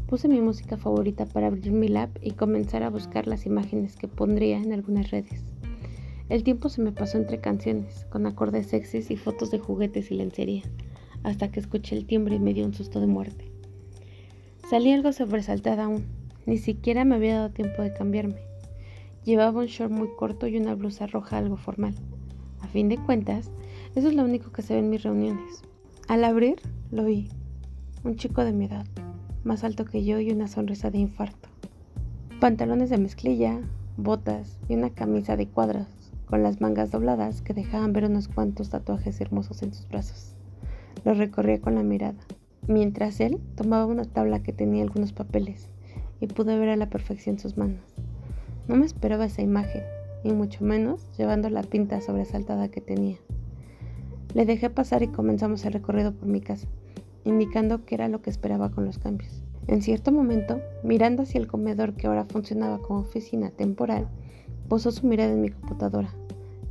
puse 0.06 0.28
mi 0.28 0.40
música 0.40 0.78
favorita 0.78 1.26
para 1.26 1.48
abrir 1.48 1.72
mi 1.72 1.88
lab 1.88 2.12
y 2.22 2.34
comenzar 2.34 2.84
a 2.84 2.92
buscar 2.92 3.26
las 3.26 3.48
imágenes 3.48 3.96
que 3.96 4.08
pondría 4.08 4.60
en 4.60 4.72
algunas 4.72 5.10
redes. 5.10 5.44
El 6.30 6.44
tiempo 6.44 6.70
se 6.70 6.84
me 6.84 6.92
pasó 6.92 7.18
entre 7.18 7.40
canciones, 7.40 8.06
con 8.12 8.28
acordes 8.28 8.68
sexys 8.68 9.10
y 9.10 9.18
fotos 9.18 9.50
de 9.50 9.58
juguetes 9.58 10.12
y 10.12 10.14
lencería, 10.14 10.62
hasta 11.24 11.50
que 11.50 11.60
escuché 11.60 11.96
el 11.98 12.06
timbre 12.06 12.36
y 12.36 12.40
me 12.40 12.54
dio 12.54 12.68
un 12.68 12.76
susto 12.76 13.00
de 13.00 13.08
muerte. 13.08 13.52
Salí 14.70 14.92
algo 14.92 15.12
sobresaltada 15.12 15.86
aún, 15.86 16.06
ni 16.46 16.60
siquiera 16.60 17.04
me 17.04 17.16
había 17.16 17.38
dado 17.38 17.50
tiempo 17.50 17.82
de 17.82 17.96
cambiarme. 17.96 18.38
Llevaba 19.24 19.62
un 19.62 19.66
short 19.66 19.92
muy 19.92 20.10
corto 20.16 20.46
y 20.46 20.58
una 20.58 20.76
blusa 20.76 21.08
roja 21.08 21.40
algo 21.40 21.58
formal. 21.58 21.96
A 22.62 22.68
fin 22.68 22.90
de 22.90 22.98
cuentas, 22.98 23.50
eso 23.96 24.08
es 24.08 24.16
lo 24.16 24.24
único 24.24 24.52
que 24.52 24.62
se 24.62 24.74
ve 24.74 24.80
en 24.80 24.90
mis 24.90 25.04
reuniones. 25.04 25.62
Al 26.08 26.24
abrir, 26.24 26.60
lo 26.92 27.06
vi. 27.06 27.30
Un 28.04 28.16
chico 28.16 28.44
de 28.44 28.52
mi 28.52 28.66
edad, 28.66 28.86
más 29.44 29.64
alto 29.64 29.86
que 29.86 30.04
yo 30.04 30.20
y 30.20 30.32
una 30.32 30.48
sonrisa 30.48 30.90
de 30.90 30.98
infarto. 30.98 31.50
Pantalones 32.40 32.90
de 32.90 32.98
mezclilla, 32.98 33.62
botas 33.98 34.60
y 34.68 34.76
una 34.76 34.90
camisa 34.90 35.38
de 35.38 35.48
cuadros 35.48 35.88
con 36.26 36.42
las 36.42 36.62
mangas 36.62 36.90
dobladas 36.90 37.42
que 37.42 37.54
dejaban 37.54 37.94
ver 37.94 38.06
unos 38.06 38.28
cuantos 38.28 38.70
tatuajes 38.70 39.22
hermosos 39.22 39.62
en 39.62 39.74
sus 39.74 39.88
brazos. 39.88 40.34
Lo 41.06 41.14
recorría 41.14 41.62
con 41.62 41.76
la 41.76 41.84
mirada, 41.84 42.20
mientras 42.68 43.20
él 43.20 43.40
tomaba 43.56 43.86
una 43.86 44.06
tabla 44.06 44.42
que 44.42 44.54
tenía 44.54 44.84
algunos 44.84 45.14
papeles 45.14 45.70
y 46.20 46.28
pude 46.28 46.58
ver 46.58 46.70
a 46.70 46.76
la 46.76 46.90
perfección 46.90 47.38
sus 47.38 47.58
manos. 47.58 47.84
No 48.68 48.76
me 48.76 48.86
esperaba 48.86 49.26
esa 49.26 49.42
imagen, 49.44 49.84
y 50.24 50.32
mucho 50.32 50.64
menos 50.64 51.08
llevando 51.18 51.50
la 51.50 51.64
pinta 51.64 52.02
sobresaltada 52.02 52.70
que 52.70 52.82
tenía. 52.82 53.18
Le 54.34 54.46
dejé 54.46 54.72
pasar 54.72 55.04
y 55.04 55.10
comenzamos 55.10 55.64
el 55.64 55.74
recorrido 55.74 56.12
por 56.12 56.28
mi 56.28 56.42
casa, 56.42 56.68
indicando 57.24 57.86
que 57.86 57.94
era 57.94 58.08
lo 58.08 58.24
que 58.24 58.32
esperaba 58.32 58.72
con 58.72 58.84
los 58.84 58.98
cambios. 58.98 59.44
En 59.68 59.84
cierto 59.84 60.12
momento, 60.12 60.60
mirando 60.84 61.22
hacia 61.22 61.40
el 61.40 61.46
comedor 61.46 61.94
que 61.94 62.08
ahora 62.08 62.26
funcionaba 62.26 62.80
como 62.80 63.02
oficina 63.02 63.52
temporal, 63.52 64.08
posó 64.68 64.92
su 64.92 65.06
mirada 65.06 65.34
en 65.34 65.42
mi 65.42 65.50
computadora, 65.50 66.10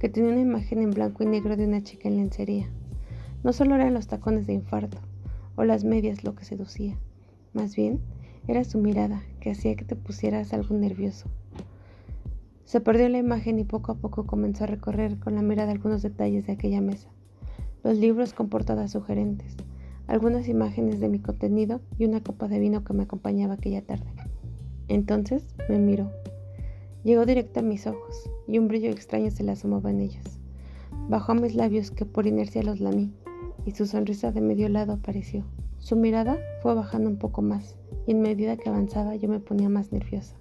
que 0.01 0.09
tenía 0.09 0.33
una 0.33 0.41
imagen 0.41 0.83
en 0.83 0.91
blanco 0.91 1.23
y 1.23 1.27
negro 1.27 1.57
de 1.57 1.67
una 1.67 1.83
chica 1.83 2.09
en 2.09 2.17
lencería. 2.17 2.69
No 3.45 3.53
solo 3.53 3.77
eran 3.77 3.95
los 3.95 4.09
tacones 4.09 4.49
de 4.49 4.55
infarto 4.55 4.99
o 5.55 5.63
las 5.63 5.85
medias 5.85 6.25
lo 6.25 6.35
que 6.35 6.45
seducía, 6.45 6.99
más 7.53 7.77
bien 7.77 8.01
era 8.49 8.65
su 8.65 8.79
mirada 8.79 9.23
que 9.39 9.53
hacía 9.53 9.77
que 9.77 9.85
te 9.85 9.95
pusieras 9.95 10.53
algo 10.53 10.75
nervioso. 10.75 11.29
Se 12.65 12.81
perdió 12.81 13.09
la 13.09 13.19
imagen 13.19 13.61
y 13.61 13.65
poco 13.65 13.93
a 13.93 13.95
poco 13.95 14.27
comenzó 14.27 14.65
a 14.65 14.67
recorrer 14.67 15.21
con 15.21 15.37
la 15.37 15.43
mirada 15.43 15.71
algunos 15.71 16.03
detalles 16.03 16.47
de 16.47 16.55
aquella 16.55 16.81
mesa. 16.81 17.09
Los 17.85 17.99
libros 17.99 18.33
con 18.33 18.49
portadas 18.49 18.93
sugerentes, 18.93 19.57
algunas 20.07 20.47
imágenes 20.47 21.01
de 21.01 21.09
mi 21.09 21.19
contenido 21.19 21.81
y 21.99 22.05
una 22.05 22.23
copa 22.23 22.47
de 22.47 22.61
vino 22.61 22.85
que 22.85 22.93
me 22.93 23.03
acompañaba 23.03 23.55
aquella 23.55 23.83
tarde. 23.83 24.07
Entonces 24.87 25.43
me 25.69 25.79
miró. 25.79 26.13
Llegó 27.03 27.27
directo 27.27 27.59
a 27.59 27.65
mis 27.65 27.89
ojos 27.89 28.31
y 28.47 28.59
un 28.59 28.69
brillo 28.69 28.91
extraño 28.91 29.33
se 29.33 29.43
le 29.43 29.51
asomaba 29.51 29.91
en 29.91 30.01
ellos. 30.01 30.25
Bajó 31.09 31.33
a 31.33 31.35
mis 31.35 31.57
labios 31.57 31.91
que 31.91 32.05
por 32.05 32.29
inercia 32.29 32.63
los 32.63 32.79
lamí 32.79 33.13
y 33.67 33.73
su 33.73 33.87
sonrisa 33.87 34.31
de 34.31 34.41
medio 34.41 34.69
lado 34.69 34.93
apareció. 34.93 35.45
Su 35.79 35.97
mirada 35.97 36.39
fue 36.63 36.75
bajando 36.75 37.11
un 37.11 37.17
poco 37.17 37.43
más 37.43 37.77
y 38.07 38.13
en 38.13 38.21
medida 38.21 38.57
que 38.57 38.69
avanzaba 38.69 39.17
yo 39.17 39.29
me 39.29 39.41
ponía 39.41 39.69
más 39.69 39.91
nerviosa. 39.91 40.37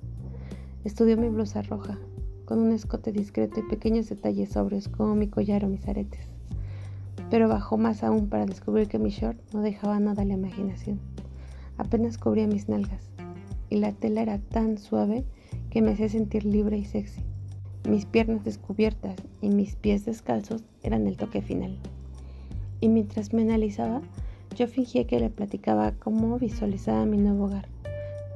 Estudió 0.84 1.18
mi 1.18 1.30
blusa 1.30 1.64
roja, 1.64 1.98
con 2.46 2.60
un 2.60 2.72
escote 2.72 3.12
discreto 3.12 3.60
y 3.60 3.64
pequeños 3.64 4.10
detalles 4.10 4.50
sobrios 4.50 4.88
como 4.90 5.16
mi 5.16 5.28
collar 5.28 5.66
o 5.66 5.68
mis 5.68 5.88
aretes. 5.88 6.31
Pero 7.32 7.48
bajó 7.48 7.78
más 7.78 8.04
aún 8.04 8.30
para 8.30 8.46
descubrir 8.46 8.88
que 8.88 9.00
mi 9.00 9.10
short 9.10 9.40
no 9.54 9.62
dejaba 9.62 10.00
nada 10.00 10.22
a 10.22 10.26
la 10.26 10.34
imaginación. 10.34 11.00
Apenas 11.78 12.20
cubría 12.20 12.46
mis 12.46 12.70
nalgas 12.70 13.10
y 13.70 13.78
la 13.78 13.94
tela 13.94 14.22
era 14.22 14.38
tan 14.38 14.78
suave 14.78 15.24
que 15.72 15.82
me 15.82 15.94
hacía 15.94 16.10
sentir 16.10 16.46
libre 16.46 16.78
y 16.78 16.86
sexy. 16.86 17.22
Mis 17.90 18.06
piernas 18.06 18.44
descubiertas 18.44 19.16
y 19.42 19.50
mis 19.50 19.76
pies 19.76 20.06
descalzos 20.06 20.64
eran 20.84 21.08
el 21.08 21.18
toque 21.18 21.42
final. 21.42 21.80
Y 22.82 22.90
mientras 22.90 23.34
me 23.34 23.42
analizaba, 23.42 24.02
yo 24.56 24.68
fingía 24.68 25.08
que 25.08 25.20
le 25.20 25.30
platicaba 25.30 25.94
cómo 25.94 26.38
visualizaba 26.38 27.06
mi 27.06 27.18
nuevo 27.18 27.46
hogar. 27.46 27.68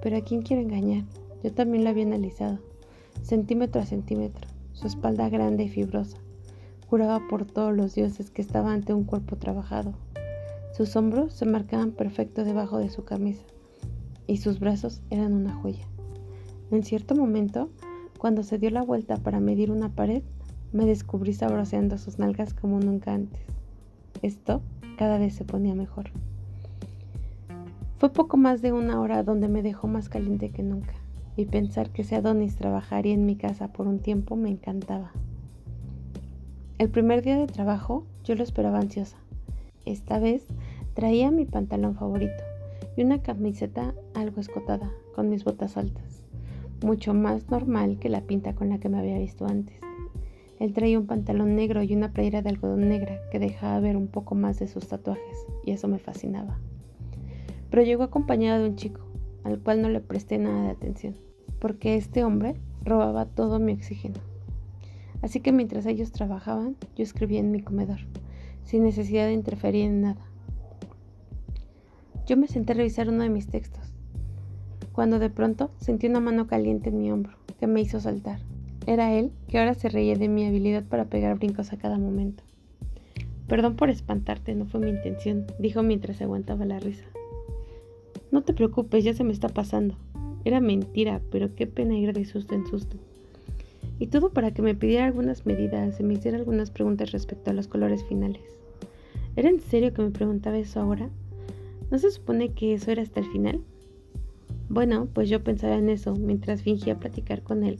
Pero 0.02 0.18
a 0.18 0.22
quién 0.22 0.42
quiero 0.42 0.64
engañar, 0.64 1.04
yo 1.44 1.54
también 1.54 1.84
lo 1.84 1.92
había 1.92 2.06
analizado 2.06 2.60
centímetro 3.22 3.82
a 3.82 3.86
centímetro, 3.86 4.48
su 4.74 4.88
espalda 4.88 5.30
grande 5.30 5.64
y 5.64 5.70
fibrosa. 5.70 6.18
Juraba 6.89 7.27
por 7.27 7.46
todos 7.46 7.75
los 7.75 7.96
dioses 7.96 8.30
que 8.30 8.42
estaba 8.42 8.72
ante 8.72 8.94
un 8.94 9.04
cuerpo 9.04 9.36
trabajado. 9.38 9.94
Sus 10.74 10.96
hombros 10.96 11.34
se 11.34 11.46
marcaban 11.46 11.92
perfecto 11.92 12.44
debajo 12.44 12.77
de 12.77 12.89
su 12.89 13.04
camisa 13.04 13.44
y 14.27 14.38
sus 14.38 14.60
brazos 14.60 15.01
eran 15.10 15.34
una 15.34 15.54
joya. 15.54 15.86
En 16.72 16.84
cierto 16.84 17.15
momento, 17.15 17.70
cuando 18.18 18.44
se 18.44 18.58
dio 18.58 18.70
la 18.70 18.82
vuelta 18.82 19.18
para 19.18 19.39
medir 19.39 19.72
una 19.72 19.89
pared, 19.89 20.24
me 20.74 20.86
descubrí 20.86 21.34
sabroseando 21.34 21.98
sus 21.98 22.20
nalgas 22.20 22.54
como 22.54 22.80
nunca 22.80 23.13
antes. 23.13 23.42
Esto 24.22 24.62
cada 24.98 25.18
vez 25.18 25.34
se 25.36 25.46
ponía 25.46 25.75
mejor. 25.75 26.12
Fue 27.98 28.12
poco 28.12 28.38
más 28.38 28.62
de 28.62 28.74
una 28.74 29.00
hora 29.00 29.24
donde 29.24 29.48
me 29.48 29.63
dejó 29.63 29.88
más 29.88 30.10
caliente 30.10 30.50
que 30.50 30.63
nunca 30.63 30.94
y 31.38 31.46
pensar 31.46 31.89
que 31.89 32.01
ese 32.01 32.15
Adonis 32.15 32.56
trabajaría 32.56 33.13
en 33.13 33.25
mi 33.25 33.36
casa 33.36 33.70
por 33.70 33.88
un 33.88 34.00
tiempo 34.00 34.36
me 34.36 34.50
encantaba. 34.50 35.12
El 36.77 36.89
primer 36.89 37.22
día 37.22 37.38
de 37.38 37.48
trabajo 37.48 38.05
yo 38.24 38.36
lo 38.36 38.44
esperaba 38.44 38.79
ansiosa. 38.79 39.17
Esta 39.86 40.20
vez 40.20 40.46
traía 40.94 41.32
mi 41.32 41.46
pantalón 41.46 41.96
favorito 41.96 42.44
y 42.98 43.03
una 43.03 43.22
camiseta 43.22 43.94
algo 44.13 44.41
escotada 44.41 44.91
con 45.13 45.29
mis 45.29 45.44
botas 45.44 45.77
altas, 45.77 46.24
mucho 46.84 47.13
más 47.13 47.50
normal 47.50 47.98
que 48.00 48.10
la 48.10 48.22
pinta 48.22 48.55
con 48.55 48.70
la 48.70 48.79
que 48.79 48.89
me 48.89 49.00
había 49.00 49.17
visto 49.17 49.46
antes. 49.46 49.79
Él 50.60 50.74
traía 50.74 51.00
un 51.00 51.08
pantalón 51.08 51.55
negro 51.55 51.82
y 51.82 51.94
una 51.94 52.12
playera 52.12 52.41
de 52.41 52.50
algodón 52.50 52.89
negra 52.89 53.20
que 53.32 53.39
dejaba 53.39 53.79
ver 53.79 53.96
un 53.96 54.08
poco 54.08 54.36
más 54.36 54.60
de 54.60 54.67
sus 54.67 54.88
tatuajes 54.88 55.46
y 55.63 55.72
eso 55.72 55.88
me 55.88 56.00
fascinaba. 56.00 56.60
Pero 57.70 57.84
llegó 57.84 58.03
acompañado 58.03 58.63
de 58.63 58.70
un 58.70 58.75
chico, 58.75 59.01
al 59.44 59.60
cual 59.60 59.82
no 59.82 59.89
le 59.89 60.01
presté 60.01 60.38
nada 60.38 60.63
de 60.63 60.72
atención 60.72 61.15
porque 61.60 61.96
este 61.96 62.24
hombre 62.24 62.55
robaba 62.84 63.25
todo 63.25 63.60
mi 63.60 63.74
oxígeno. 63.74 64.20
Así 65.22 65.39
que 65.39 65.51
mientras 65.51 65.86
ellos 65.86 66.12
trabajaban, 66.12 66.75
yo 66.95 67.03
escribía 67.03 67.39
en 67.39 67.51
mi 67.51 67.62
comedor, 67.62 68.00
sin 68.63 68.84
necesidad 68.84 69.25
de 69.25 69.34
interferir 69.34 69.86
en 69.86 70.01
nada. 70.01 70.25
Yo 72.25 72.38
me 72.38 72.48
senté 72.48 72.74
a 72.74 72.75
revisar 72.75 73.10
uno 73.10 73.24
de 73.24 73.29
mis 73.29 73.48
textos, 73.48 73.93
cuando 74.91 75.19
de 75.19 75.29
pronto 75.29 75.69
sentí 75.77 76.07
una 76.07 76.19
mano 76.19 76.48
caliente 76.48 76.89
en 76.89 76.98
mi 76.98 77.12
hombro, 77.12 77.38
que 77.60 77.67
me 77.67 77.81
hizo 77.81 78.00
saltar. 78.00 78.39
Era 78.88 79.13
él, 79.13 79.31
que 79.48 79.60
ahora 79.60 79.74
se 79.74 79.89
reía 79.89 80.15
de 80.15 80.29
mi 80.29 80.45
habilidad 80.45 80.84
para 80.84 81.05
pegar 81.05 81.38
brincos 81.38 81.74
a 81.74 81.77
cada 81.77 81.98
momento. 81.98 82.43
Perdón 83.48 83.75
por 83.75 83.89
espantarte, 83.89 84.55
no 84.55 84.65
fue 84.65 84.79
mi 84.79 84.89
intención, 84.89 85.45
dijo 85.60 85.84
mientras 85.84 86.22
aguantaba 86.22 86.65
la 86.65 86.79
risa. 86.79 87.05
No 88.31 88.41
te 88.41 88.53
preocupes, 88.53 89.03
ya 89.03 89.13
se 89.13 89.24
me 89.24 89.34
está 89.34 89.50
pasando. 89.50 89.95
Era 90.45 90.60
mentira, 90.62 91.22
pero 91.31 91.55
qué 91.55 91.67
pena 91.67 91.98
ir 91.98 92.13
de 92.13 92.25
susto 92.25 92.55
en 92.55 92.65
susto. 92.65 92.98
Y 94.00 94.08
todo 94.08 94.32
para 94.32 94.52
que 94.52 94.62
me 94.62 94.75
pidiera 94.75 95.06
algunas 95.06 95.46
medidas 95.46 96.00
y 96.00 96.04
me 96.04 96.16
hiciera 96.16 96.38
algunas 96.38 96.72
preguntas 96.72 97.12
respecto 97.12 97.52
a 97.52 97.54
los 97.54 97.68
colores 97.68 98.04
finales. 98.04 98.42
¿Era 99.36 99.50
en 99.50 99.60
serio 99.60 99.94
que 99.94 100.02
me 100.02 100.12
preguntaba 100.12 100.58
eso 100.58 100.80
ahora? 100.80 101.10
¿No 101.92 101.98
se 101.98 102.12
supone 102.12 102.54
que 102.54 102.74
eso 102.74 102.92
era 102.92 103.02
hasta 103.02 103.20
el 103.20 103.28
final? 103.28 103.62
Bueno, 104.70 105.08
pues 105.14 105.30
yo 105.30 105.44
pensaba 105.44 105.75
en 105.75 105.90
eso 105.90 106.16
mientras 106.16 106.62
fingía 106.62 107.00
platicar 107.00 107.44
con 107.44 107.64
él, 107.64 107.80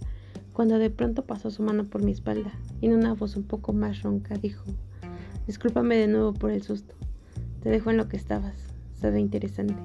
cuando 0.54 0.78
de 0.78 0.90
pronto 0.90 1.26
pasó 1.26 1.50
su 1.50 1.64
mano 1.64 1.84
por 1.84 2.04
mi 2.04 2.12
espalda 2.12 2.54
y 2.80 2.86
en 2.88 2.94
una 2.94 3.14
voz 3.14 3.36
un 3.36 3.44
poco 3.44 3.74
más 3.74 4.04
ronca 4.04 4.38
dijo, 4.38 4.64
Discúlpame 5.48 5.96
de 5.96 6.08
nuevo 6.08 6.34
por 6.34 6.52
el 6.52 6.64
susto. 6.64 6.96
Te 7.62 7.70
dejo 7.70 7.92
en 7.92 7.98
lo 7.98 8.08
que 8.08 8.18
estabas. 8.18 8.56
Se 8.94 9.12
ve 9.12 9.20
interesante. 9.20 9.76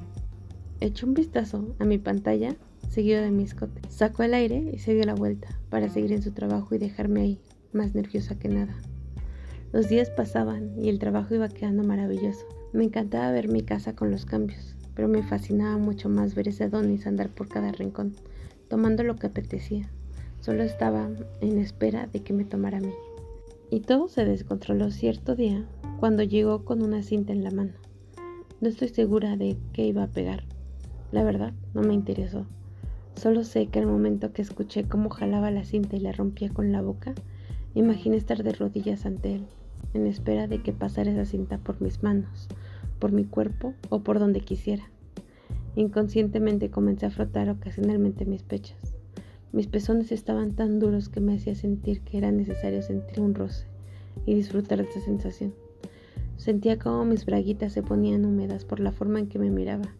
Eché 0.81 1.05
un 1.05 1.15
vistazo 1.15 1.75
a 1.79 1.85
mi 1.85 1.99
pantalla 1.99 2.57
seguido 2.91 3.23
de 3.23 3.31
mi 3.31 3.45
escote. 3.45 3.81
Sacó 3.89 4.25
el 4.25 4.35
aire 4.35 4.71
y 4.73 4.79
se 4.79 4.95
dio 4.95 5.05
la 5.05 5.15
vuelta 5.15 5.49
para 5.71 5.89
seguir 5.89 6.13
en 6.13 6.23
su 6.23 6.33
trabajo 6.33 6.75
y 6.75 6.79
dejarme 6.79 7.23
ahí, 7.23 7.41
más 7.73 7.95
nerviosa 7.95 8.39
que 8.39 8.49
nada. 8.49 8.77
Los 9.73 9.89
días 9.89 10.11
pasaban 10.11 10.73
y 10.77 10.89
el 10.89 10.99
trabajo 10.99 11.35
iba 11.35 11.49
quedando 11.49 11.85
maravilloso. 11.85 12.45
Me 12.73 12.85
encantaba 12.85 13.31
ver 13.31 13.49
mi 13.49 13.63
casa 13.63 13.95
con 13.95 14.11
los 14.11 14.27
cambios, 14.27 14.77
pero 14.95 15.07
me 15.07 15.23
fascinaba 15.23 15.79
mucho 15.79 16.09
más 16.09 16.35
ver 16.35 16.49
ese 16.49 16.65
Adonis 16.65 17.07
andar 17.07 17.31
por 17.31 17.49
cada 17.49 17.71
rincón, 17.71 18.17
tomando 18.69 19.05
lo 19.05 19.15
que 19.17 19.29
apetecía. 19.29 19.89
Solo 20.41 20.65
estaba 20.65 21.09
en 21.41 21.59
espera 21.59 22.07
de 22.07 22.23
que 22.23 22.33
me 22.33 22.45
tomara 22.45 22.79
a 22.79 22.81
mí. 22.81 22.93
Y 23.71 23.81
todo 23.81 24.09
se 24.09 24.25
descontroló 24.25 24.91
cierto 24.91 25.37
día 25.37 25.65
cuando 26.01 26.25
llegó 26.25 26.65
con 26.65 26.83
una 26.83 27.05
cinta 27.05 27.33
en 27.33 27.45
la 27.45 27.53
mano. 27.53 27.75
No 28.61 28.69
estoy 28.69 28.89
segura 28.89 29.37
de 29.37 29.57
qué 29.73 29.87
iba 29.87 30.03
a 30.03 30.11
pegar. 30.11 30.43
La 31.13 31.23
verdad, 31.23 31.53
no 31.73 31.83
me 31.83 31.95
interesó. 31.95 32.47
Solo 33.15 33.45
sé 33.45 33.67
que 33.67 33.79
al 33.79 33.87
momento 33.87 34.33
que 34.33 34.43
escuché 34.43 34.85
cómo 34.85 35.11
jalaba 35.11 35.51
la 35.51 35.65
cinta 35.65 35.97
y 35.97 36.01
la 36.01 36.13
rompía 36.13 36.51
con 36.51 36.73
la 36.73 36.81
boca, 36.81 37.15
Imaginé 37.73 38.17
estar 38.17 38.43
de 38.43 38.51
rodillas 38.51 39.07
ante 39.07 39.37
él, 39.37 39.47
en 39.95 40.09
espera 40.09 40.49
de 40.49 40.61
que 40.61 40.73
pasara 40.73 41.13
esa 41.13 41.25
cinta 41.25 41.59
por 41.59 41.81
mis 41.81 42.03
manos, 42.03 42.49
por 42.99 43.13
mi 43.13 43.25
cuerpo 43.25 43.75
o 43.91 44.01
por 44.01 44.19
donde 44.19 44.41
quisiera. 44.41 44.91
Inconscientemente 45.77 46.71
comencé 46.71 47.07
a 47.07 47.11
frotar 47.11 47.49
ocasionalmente 47.49 48.25
mis 48.25 48.43
pechos. 48.43 48.97
Mis 49.53 49.69
pezones 49.69 50.11
estaban 50.11 50.57
tan 50.57 50.81
duros 50.81 51.09
que 51.09 51.21
me 51.21 51.35
hacía 51.35 51.55
sentir 51.55 52.01
que 52.01 52.19
era 52.19 52.33
necesario 52.33 52.83
sentir 52.83 53.21
un 53.21 53.37
roce 53.37 53.67
y 54.27 54.35
disfrutar 54.35 54.83
de 54.83 54.91
esa 54.91 55.01
sensación. 55.01 55.55
Sentía 56.39 56.77
como 56.77 57.05
mis 57.05 57.25
braguitas 57.25 57.73
se 57.73 57.85
ponían 57.85 58.25
húmedas 58.25 58.65
por 58.65 58.81
la 58.81 58.91
forma 58.91 59.21
en 59.21 59.29
que 59.29 59.39
me 59.39 59.51
miraba, 59.51 59.95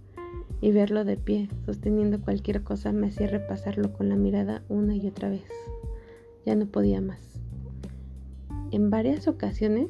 y 0.61 0.73
verlo 0.73 1.05
de 1.05 1.17
pie, 1.17 1.49
sosteniendo 1.65 2.21
cualquier 2.21 2.63
cosa, 2.63 2.93
me 2.93 3.09
hacía 3.09 3.27
repasarlo 3.27 3.93
con 3.93 4.09
la 4.09 4.17
mirada 4.17 4.63
una 4.69 4.95
y 4.95 5.07
otra 5.07 5.31
vez. 5.31 5.47
Ya 6.45 6.55
no 6.55 6.67
podía 6.67 7.01
más. 7.01 7.41
En 8.71 8.91
varias 8.91 9.27
ocasiones 9.27 9.89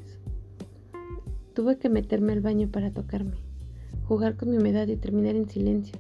tuve 1.55 1.77
que 1.77 1.89
meterme 1.89 2.33
al 2.33 2.41
baño 2.41 2.69
para 2.69 2.93
tocarme, 2.93 3.37
jugar 4.05 4.37
con 4.37 4.51
mi 4.51 4.59
humedad 4.59 4.87
y 4.89 4.97
terminar 4.97 5.35
en 5.35 5.49
silencio, 5.49 5.99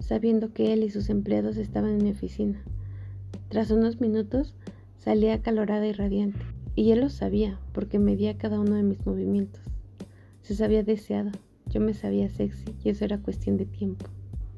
sabiendo 0.00 0.52
que 0.52 0.72
él 0.72 0.82
y 0.82 0.90
sus 0.90 1.08
empleados 1.08 1.56
estaban 1.56 1.90
en 1.90 2.04
mi 2.04 2.10
oficina. 2.10 2.62
Tras 3.48 3.70
unos 3.70 4.00
minutos 4.00 4.54
salía 4.98 5.34
acalorada 5.34 5.86
y 5.86 5.92
radiante, 5.92 6.40
y 6.74 6.90
él 6.90 7.00
lo 7.00 7.10
sabía 7.10 7.58
porque 7.72 7.98
medía 7.98 8.36
cada 8.36 8.58
uno 8.58 8.74
de 8.74 8.82
mis 8.82 9.06
movimientos. 9.06 9.62
Se 10.42 10.54
sabía 10.54 10.82
deseado, 10.82 11.30
yo 11.70 11.80
me 11.80 11.94
sabía 11.94 12.28
sexy 12.28 12.74
y 12.84 12.90
eso 12.90 13.04
era 13.04 13.18
cuestión 13.18 13.56
de 13.56 13.64
tiempo. 13.64 14.06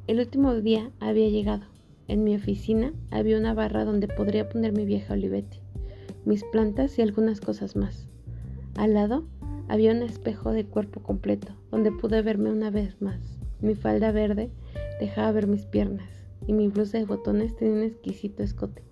El 0.07 0.19
último 0.19 0.55
día 0.55 0.91
había 0.99 1.29
llegado. 1.29 1.67
En 2.09 2.25
mi 2.25 2.35
oficina 2.35 2.93
había 3.11 3.39
una 3.39 3.55
barra 3.55 3.85
donde 3.85 4.09
podría 4.09 4.49
poner 4.49 4.73
mi 4.73 4.85
vieja 4.85 5.15
Olivetti, 5.15 5.61
mis 6.25 6.43
plantas 6.45 6.99
y 6.99 7.03
algunas 7.03 7.41
cosas 7.41 7.77
más. 7.77 8.09
Al 8.75 8.95
lado 8.95 9.25
había 9.69 9.93
un 9.93 10.03
espejo 10.03 10.51
de 10.51 10.65
cuerpo 10.65 11.03
completo 11.03 11.53
donde 11.71 11.93
pude 11.93 12.23
verme 12.23 12.51
una 12.51 12.71
vez 12.71 13.01
más. 13.01 13.39
Mi 13.61 13.75
falda 13.75 14.11
verde 14.11 14.51
dejaba 14.99 15.33
ver 15.33 15.47
mis 15.47 15.67
piernas 15.67 16.09
y 16.47 16.53
mi 16.53 16.69
blusa 16.69 16.99
de 16.99 17.05
botones 17.05 17.55
tenía 17.55 17.75
un 17.75 17.83
exquisito 17.83 18.43
escote. 18.43 18.83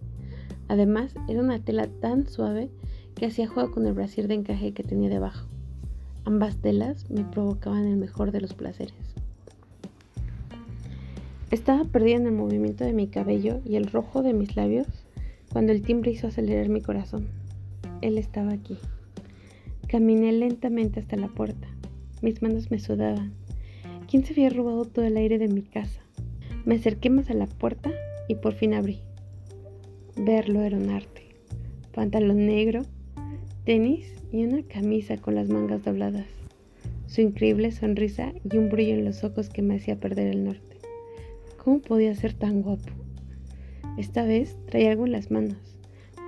Además, 0.69 1.15
era 1.29 1.41
una 1.41 1.59
tela 1.65 1.89
tan 1.89 2.29
suave 2.29 2.71
que 3.17 3.27
hacía 3.27 3.49
juego 3.49 3.73
con 3.73 3.87
el 3.87 3.93
brasier 3.93 4.29
de 4.29 4.35
encaje 4.35 4.73
que 4.73 4.85
tenía 4.85 5.11
debajo. 5.11 5.50
Ambas 6.25 6.57
telas 6.57 7.09
me 7.11 7.25
provocaban 7.25 7.87
el 7.87 7.97
mejor 7.97 8.31
de 8.31 8.41
los 8.41 8.55
placeres. 8.55 8.95
Estaba 11.50 11.85
perdida 11.85 12.17
en 12.17 12.27
el 12.27 12.33
movimiento 12.33 12.85
de 12.85 12.93
mi 12.93 13.09
cabello 13.09 13.61
y 13.65 13.77
el 13.77 13.87
rojo 13.87 14.23
de 14.23 14.35
mis 14.35 14.55
labios 14.55 14.87
cuando 15.53 15.73
el 15.73 15.83
timbre 15.83 16.12
hizo 16.12 16.29
acelerar 16.29 16.69
mi 16.69 16.81
corazón. 16.81 17.27
Él 18.03 18.19
estaba 18.19 18.53
aquí. 18.53 18.79
Caminé 19.89 20.31
lentamente 20.33 21.00
hasta 21.00 21.17
la 21.17 21.29
puerta. 21.29 21.67
Mis 22.23 22.43
manos 22.43 22.71
me 22.71 22.79
sudaban. 22.79 23.33
¿Quién 24.09 24.25
se 24.25 24.33
había 24.33 24.50
robado 24.50 24.85
todo 24.85 25.05
el 25.05 25.17
aire 25.17 25.39
de 25.39 25.49
mi 25.49 25.62
casa? 25.62 26.00
Me 26.65 26.77
acerqué 26.77 27.11
más 27.11 27.31
a 27.31 27.35
la 27.35 27.47
puerta 27.47 27.91
y 28.29 28.37
por 28.37 28.53
fin 28.53 28.75
abrí. 28.75 29.00
Verlo 30.17 30.61
era 30.61 30.77
un 30.77 30.91
arte. 30.91 31.35
Pantalón 31.93 32.47
negro, 32.47 32.83
tenis 33.65 34.20
y 34.33 34.45
una 34.45 34.63
camisa 34.63 35.17
con 35.17 35.35
las 35.35 35.49
mangas 35.49 35.85
dobladas, 35.85 36.27
su 37.07 37.21
increíble 37.21 37.73
sonrisa 37.73 38.33
y 38.51 38.57
un 38.57 38.69
brillo 38.69 38.95
en 38.95 39.05
los 39.05 39.25
ojos 39.25 39.49
que 39.49 39.63
me 39.63 39.77
hacía 39.77 39.99
perder 39.99 40.29
el 40.29 40.45
norte. 40.45 40.77
¿Cómo 41.57 41.81
podía 41.81 42.15
ser 42.15 42.35
tan 42.35 42.63
guapo? 42.63 42.91
Esta 43.99 44.25
vez 44.25 44.57
traía 44.67 44.93
algo 44.93 45.07
en 45.07 45.13
las 45.13 45.31
manos, 45.31 45.79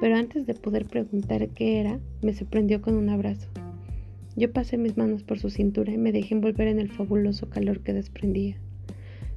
pero 0.01 0.17
antes 0.17 0.47
de 0.47 0.55
poder 0.55 0.87
preguntar 0.87 1.49
qué 1.51 1.79
era, 1.79 2.01
me 2.23 2.35
sorprendió 2.35 2.83
con 2.83 2.95
un 2.95 3.09
abrazo. 3.09 3.49
Yo 4.35 4.53
pasé 4.53 4.79
mis 4.79 4.97
manos 4.97 5.23
por 5.23 5.39
su 5.39 5.51
cintura 5.51 5.93
y 5.93 5.99
me 5.99 6.11
dejé 6.11 6.35
envolver 6.35 6.67
en 6.67 6.81
el 6.81 6.89
fabuloso 6.89 7.49
calor 7.49 7.81
que 7.81 7.93
desprendía. 7.93 8.57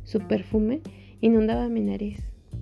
Su 0.03 0.19
perfume 0.19 0.81
inundaba 1.21 1.69
mi 1.69 1.81
nariz 1.81 2.19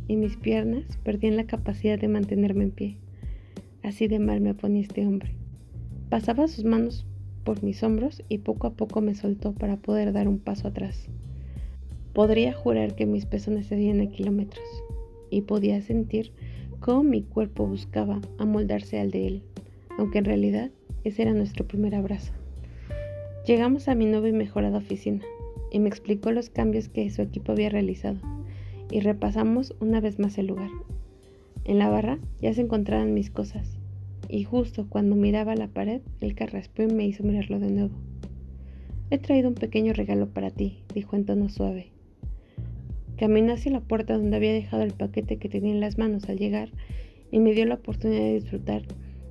y 0.07 0.15
mis 0.15 0.35
piernas 0.35 0.83
perdían 1.03 1.37
la 1.37 1.45
capacidad 1.45 1.99
de 1.99 2.07
mantenerme 2.07 2.65
en 2.65 2.71
pie. 2.71 2.97
Así 3.83 4.07
de 4.07 4.19
mal 4.19 4.41
me 4.41 4.53
ponía 4.53 4.81
este 4.81 5.05
hombre. 5.05 5.35
Pasaba 6.13 6.47
sus 6.47 6.63
manos 6.63 7.07
por 7.43 7.63
mis 7.63 7.81
hombros 7.81 8.21
y 8.29 8.37
poco 8.37 8.67
a 8.67 8.73
poco 8.75 9.01
me 9.01 9.15
soltó 9.15 9.51
para 9.53 9.77
poder 9.77 10.13
dar 10.13 10.27
un 10.27 10.37
paso 10.37 10.67
atrás. 10.67 11.07
Podría 12.13 12.53
jurar 12.53 12.93
que 12.93 13.07
mis 13.07 13.25
pezones 13.25 13.65
se 13.65 13.89
a 13.89 14.05
kilómetros 14.11 14.63
y 15.31 15.41
podía 15.41 15.81
sentir 15.81 16.31
cómo 16.79 17.01
mi 17.01 17.23
cuerpo 17.23 17.65
buscaba 17.65 18.21
amoldarse 18.37 18.99
al 18.99 19.09
de 19.09 19.25
él, 19.25 19.43
aunque 19.97 20.19
en 20.19 20.25
realidad 20.25 20.69
ese 21.03 21.23
era 21.23 21.33
nuestro 21.33 21.67
primer 21.67 21.95
abrazo. 21.95 22.31
Llegamos 23.47 23.87
a 23.87 23.95
mi 23.95 24.05
nueva 24.05 24.29
y 24.29 24.33
mejorada 24.33 24.77
oficina 24.77 25.23
y 25.71 25.79
me 25.79 25.89
explicó 25.89 26.29
los 26.29 26.51
cambios 26.51 26.89
que 26.89 27.09
su 27.09 27.23
equipo 27.23 27.53
había 27.53 27.69
realizado 27.69 28.19
y 28.91 28.99
repasamos 28.99 29.73
una 29.79 29.99
vez 29.99 30.19
más 30.19 30.37
el 30.37 30.45
lugar. 30.45 30.69
En 31.65 31.79
la 31.79 31.89
barra 31.89 32.19
ya 32.39 32.53
se 32.53 32.61
encontraban 32.61 33.15
mis 33.15 33.31
cosas 33.31 33.79
y 34.33 34.45
justo 34.45 34.87
cuando 34.89 35.15
miraba 35.15 35.53
la 35.53 35.67
pared, 35.67 36.01
el 36.19 36.33
carraspeo 36.33 36.87
me 36.87 37.05
hizo 37.05 37.21
mirarlo 37.21 37.59
de 37.59 37.69
nuevo. 37.69 37.93
He 39.11 39.19
traído 39.19 39.49
un 39.49 39.53
pequeño 39.53 39.93
regalo 39.93 40.27
para 40.27 40.49
ti, 40.49 40.79
dijo 40.91 41.15
en 41.15 41.25
tono 41.25 41.49
suave. 41.49 41.91
Caminó 43.15 43.53
hacia 43.53 43.71
la 43.71 43.81
puerta 43.81 44.17
donde 44.17 44.35
había 44.35 44.51
dejado 44.51 44.81
el 44.81 44.93
paquete 44.93 45.37
que 45.37 45.49
tenía 45.49 45.71
en 45.71 45.81
las 45.81 45.99
manos 45.99 46.29
al 46.29 46.39
llegar 46.39 46.71
y 47.29 47.37
me 47.37 47.53
dio 47.53 47.63
la 47.67 47.75
oportunidad 47.75 48.21
de 48.21 48.33
disfrutar 48.33 48.81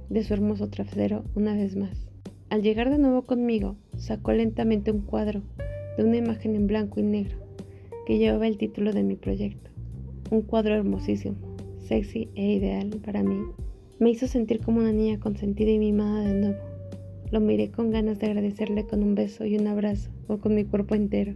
de 0.08 0.22
su 0.22 0.34
hermoso 0.34 0.68
trasero 0.68 1.24
una 1.34 1.56
vez 1.56 1.74
más. 1.74 2.06
Al 2.48 2.62
llegar 2.62 2.88
de 2.88 2.98
nuevo 2.98 3.22
conmigo, 3.22 3.74
sacó 3.96 4.30
lentamente 4.30 4.92
un 4.92 5.00
cuadro 5.00 5.42
de 5.96 6.04
una 6.04 6.18
imagen 6.18 6.54
en 6.54 6.68
blanco 6.68 7.00
y 7.00 7.02
negro 7.02 7.38
que 8.06 8.18
llevaba 8.18 8.46
el 8.46 8.56
título 8.56 8.92
de 8.92 9.02
mi 9.02 9.16
proyecto. 9.16 9.68
Un 10.30 10.42
cuadro 10.42 10.76
hermosísimo, 10.76 11.34
sexy 11.88 12.28
e 12.36 12.52
ideal 12.52 13.00
para 13.02 13.24
mí 13.24 13.42
me 13.98 14.10
hizo 14.10 14.26
sentir 14.26 14.60
como 14.60 14.80
una 14.80 14.92
niña 14.92 15.20
consentida 15.20 15.70
y 15.70 15.78
mimada 15.78 16.22
de 16.22 16.34
nuevo. 16.34 16.58
Lo 17.30 17.40
miré 17.40 17.70
con 17.70 17.90
ganas 17.90 18.18
de 18.18 18.26
agradecerle 18.26 18.86
con 18.86 19.02
un 19.02 19.14
beso 19.14 19.46
y 19.46 19.56
un 19.56 19.66
abrazo 19.66 20.10
o 20.28 20.38
con 20.38 20.54
mi 20.54 20.64
cuerpo 20.64 20.94
entero. 20.94 21.34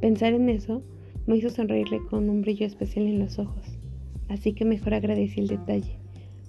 Pensar 0.00 0.32
en 0.32 0.48
eso 0.48 0.82
me 1.26 1.36
hizo 1.36 1.50
sonreírle 1.50 2.00
con 2.10 2.28
un 2.28 2.42
brillo 2.42 2.66
especial 2.66 3.06
en 3.06 3.18
los 3.18 3.38
ojos, 3.38 3.78
así 4.28 4.52
que 4.52 4.64
mejor 4.64 4.94
agradecí 4.94 5.40
el 5.40 5.48
detalle, 5.48 5.98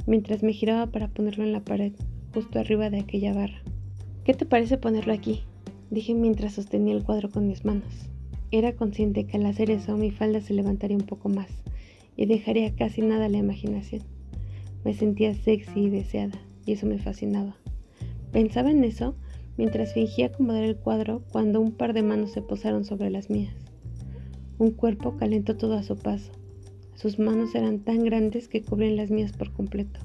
mientras 0.08 0.42
me 0.42 0.54
giraba 0.54 0.88
para 0.88 1.10
ponerlo 1.10 1.44
en 1.44 1.54
la 1.54 1.64
pared, 1.64 1.94
justo 2.34 2.60
arriba 2.60 2.90
de 2.90 3.00
aquella 3.00 3.34
barra. 3.34 3.62
¿Qué 4.24 4.34
te 4.34 4.46
parece 4.46 4.78
ponerlo 4.78 5.14
aquí? 5.14 5.42
dije 5.92 6.16
mientras 6.16 6.54
sostenía 6.54 6.96
el 6.96 7.04
cuadro 7.04 7.30
con 7.30 7.48
mis 7.48 7.66
manos. 7.66 8.10
Era 8.50 8.74
consciente 8.74 9.26
que 9.26 9.38
al 9.38 9.46
hacer 9.46 9.70
eso 9.70 9.98
mi 9.98 10.12
falda 10.12 10.42
se 10.42 10.54
levantaría 10.54 10.98
un 10.98 11.06
poco 11.06 11.30
más 11.30 11.50
y 12.16 12.26
dejaría 12.26 12.76
casi 12.76 13.02
nada 13.02 13.26
a 13.26 13.30
la 13.30 13.38
imaginación. 13.38 14.02
Me 14.84 14.94
sentía 14.94 15.34
sexy 15.34 15.86
y 15.86 15.90
deseada, 15.90 16.38
y 16.66 16.74
eso 16.74 16.86
me 16.86 17.00
fascinaba. 17.00 17.56
Pensaba 18.34 18.70
en 18.70 18.84
eso 18.84 19.16
mientras 19.58 19.94
fingía 19.94 20.26
acomodar 20.26 20.64
el 20.64 20.76
cuadro 20.76 21.24
cuando 21.32 21.62
un 21.62 21.72
par 21.72 21.94
de 21.94 22.04
manos 22.04 22.32
se 22.32 22.42
posaron 22.42 22.84
sobre 22.84 23.10
las 23.10 23.30
mías. 23.30 23.56
Un 24.58 24.72
cuerpo 24.72 25.16
calentó 25.16 25.56
todo 25.56 25.76
a 25.76 25.84
su 25.84 25.96
paso. 25.96 26.32
Sus 26.96 27.18
manos 27.18 27.56
eran 27.56 27.80
tan 27.80 28.04
grandes 28.04 28.50
que 28.50 28.62
cubrían 28.62 28.98
las 28.98 29.10
mías 29.10 29.32
por 29.32 29.54
completo. 29.54 30.02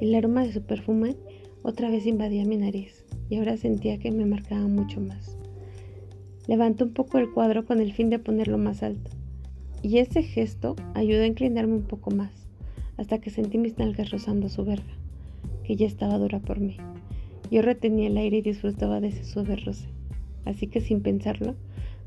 El 0.00 0.14
aroma 0.14 0.44
de 0.44 0.52
su 0.52 0.62
perfume 0.62 1.16
otra 1.62 1.88
vez 1.88 2.04
invadía 2.06 2.44
mi 2.44 2.56
nariz 2.56 3.04
y 3.30 3.36
ahora 3.36 3.56
sentía 3.56 3.98
que 3.98 4.10
me 4.10 4.26
marcaba 4.26 4.66
mucho 4.66 5.00
más. 5.00 5.38
Levanté 6.48 6.84
un 6.84 6.92
poco 6.92 7.18
el 7.18 7.30
cuadro 7.30 7.64
con 7.64 7.80
el 7.80 7.92
fin 7.92 8.10
de 8.10 8.18
ponerlo 8.18 8.58
más 8.58 8.82
alto, 8.82 9.10
y 9.82 9.98
ese 9.98 10.22
gesto 10.22 10.76
ayudó 10.94 11.22
a 11.22 11.26
inclinarme 11.26 11.74
un 11.74 11.84
poco 11.84 12.10
más 12.10 12.44
hasta 12.96 13.18
que 13.18 13.30
sentí 13.30 13.58
mis 13.58 13.78
nalgas 13.78 14.10
rozando 14.10 14.48
su 14.48 14.64
verga, 14.64 14.92
que 15.64 15.76
ya 15.76 15.86
estaba 15.86 16.18
dura 16.18 16.40
por 16.40 16.60
mí. 16.60 16.76
Yo 17.50 17.62
retenía 17.62 18.08
el 18.08 18.16
aire 18.16 18.38
y 18.38 18.42
disfrutaba 18.42 19.00
de 19.00 19.08
ese 19.08 19.24
suave 19.24 19.56
roce, 19.56 19.88
así 20.44 20.66
que 20.66 20.80
sin 20.80 21.00
pensarlo, 21.00 21.54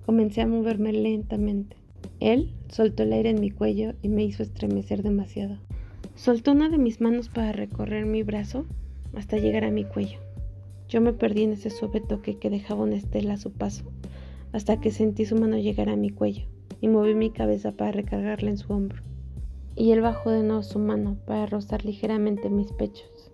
comencé 0.06 0.42
a 0.42 0.48
moverme 0.48 0.94
lentamente. 0.94 1.76
Él 2.20 2.52
soltó 2.70 3.04
el 3.04 3.14
aire 3.14 3.30
en 3.30 3.42
mi 3.42 3.52
cuello 3.52 3.94
y 4.02 4.10
me 4.10 4.24
hizo 4.24 4.44
estremecer 4.44 5.04
demasiado. 5.04 5.58
Soltó 6.16 6.52
una 6.52 6.70
de 6.70 6.78
mis 6.78 7.02
manos 7.02 7.30
para 7.30 7.52
recorrer 7.52 8.06
mi 8.06 8.24
brazo 8.24 8.66
hasta 9.16 9.38
llegar 9.38 9.64
a 9.64 9.72
mi 9.72 9.84
cuello. 9.84 10.20
Yo 10.90 11.02
me 11.02 11.14
perdí 11.14 11.44
en 11.44 11.54
ese 11.54 11.70
suave 11.70 12.02
toque 12.02 12.38
que 12.38 12.50
dejaba 12.50 12.84
una 12.84 12.96
estela 12.96 13.34
a 13.34 13.38
su 13.38 13.52
paso, 13.52 13.84
hasta 14.54 14.80
que 14.80 14.92
sentí 14.92 15.26
su 15.26 15.36
mano 15.36 15.58
llegar 15.58 15.90
a 15.90 15.96
mi 15.96 16.10
cuello 16.10 16.46
y 16.82 16.88
moví 16.88 17.14
mi 17.14 17.30
cabeza 17.30 17.72
para 17.72 17.92
recargarla 17.92 18.50
en 18.50 18.58
su 18.58 18.72
hombro 18.72 19.07
y 19.78 19.92
él 19.92 20.02
bajó 20.02 20.32
de 20.32 20.42
nuevo 20.42 20.64
su 20.64 20.80
mano 20.80 21.18
para 21.28 21.46
rozar 21.46 21.86
ligeramente 21.86 22.50
mis 22.50 22.72
pechos. 22.72 23.32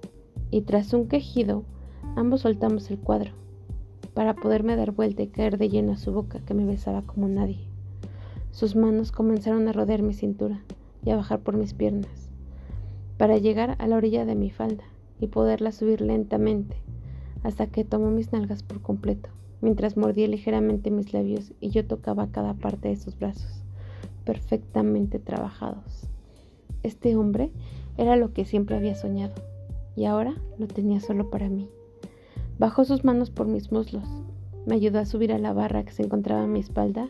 Y 0.51 0.62
tras 0.62 0.93
un 0.93 1.08
quejido, 1.08 1.63
ambos 2.17 2.41
soltamos 2.41 2.91
el 2.91 2.99
cuadro, 2.99 3.32
para 4.13 4.36
poderme 4.36 4.75
dar 4.75 4.91
vuelta 4.91 5.23
y 5.23 5.27
caer 5.27 5.58
de 5.58 5.69
lleno 5.69 5.93
a 5.93 5.97
su 5.97 6.12
boca 6.12 6.41
que 6.45 6.53
me 6.53 6.65
besaba 6.65 7.03
como 7.03 7.29
nadie. 7.29 7.65
Sus 8.51 8.75
manos 8.75 9.13
comenzaron 9.13 9.69
a 9.69 9.71
rodear 9.71 10.01
mi 10.01 10.13
cintura 10.13 10.62
y 11.06 11.12
a 11.12 11.15
bajar 11.15 11.39
por 11.39 11.56
mis 11.56 11.73
piernas, 11.73 12.29
para 13.17 13.38
llegar 13.38 13.77
a 13.79 13.88
la 13.88 13.95
orilla 13.95 14.25
de 14.25 14.36
mi 14.36 14.51
falda 14.51 14.84
y 15.21 15.27
poderla 15.27 15.71
subir 15.71 16.01
lentamente 16.01 16.75
hasta 17.43 17.67
que 17.67 17.86
tomó 17.86 18.12
mis 18.12 18.34
nalgas 18.34 18.63
por 18.63 18.82
completo, 18.82 19.29
mientras 19.62 19.95
mordía 19.95 20.27
ligeramente 20.27 20.91
mis 20.91 21.13
labios 21.13 21.53
y 21.62 21.69
yo 21.69 21.86
tocaba 21.86 22.27
cada 22.27 22.53
parte 22.53 22.89
de 22.89 22.97
sus 22.97 23.17
brazos, 23.17 23.63
perfectamente 24.25 25.19
trabajados. 25.19 26.12
Este 26.83 27.15
hombre 27.15 27.51
era 27.97 28.15
lo 28.15 28.33
que 28.33 28.45
siempre 28.45 28.75
había 28.75 28.95
soñado, 28.95 29.33
y 29.95 30.05
ahora 30.05 30.35
lo 30.57 30.67
tenía 30.67 30.99
solo 30.99 31.29
para 31.29 31.49
mí. 31.49 31.69
Bajó 32.59 32.85
sus 32.85 33.03
manos 33.03 33.31
por 33.31 33.47
mis 33.47 33.71
muslos, 33.71 34.07
me 34.65 34.75
ayudó 34.75 34.99
a 34.99 35.05
subir 35.05 35.33
a 35.33 35.39
la 35.39 35.53
barra 35.53 35.83
que 35.83 35.91
se 35.91 36.03
encontraba 36.03 36.43
a 36.43 36.47
mi 36.47 36.59
espalda 36.59 37.09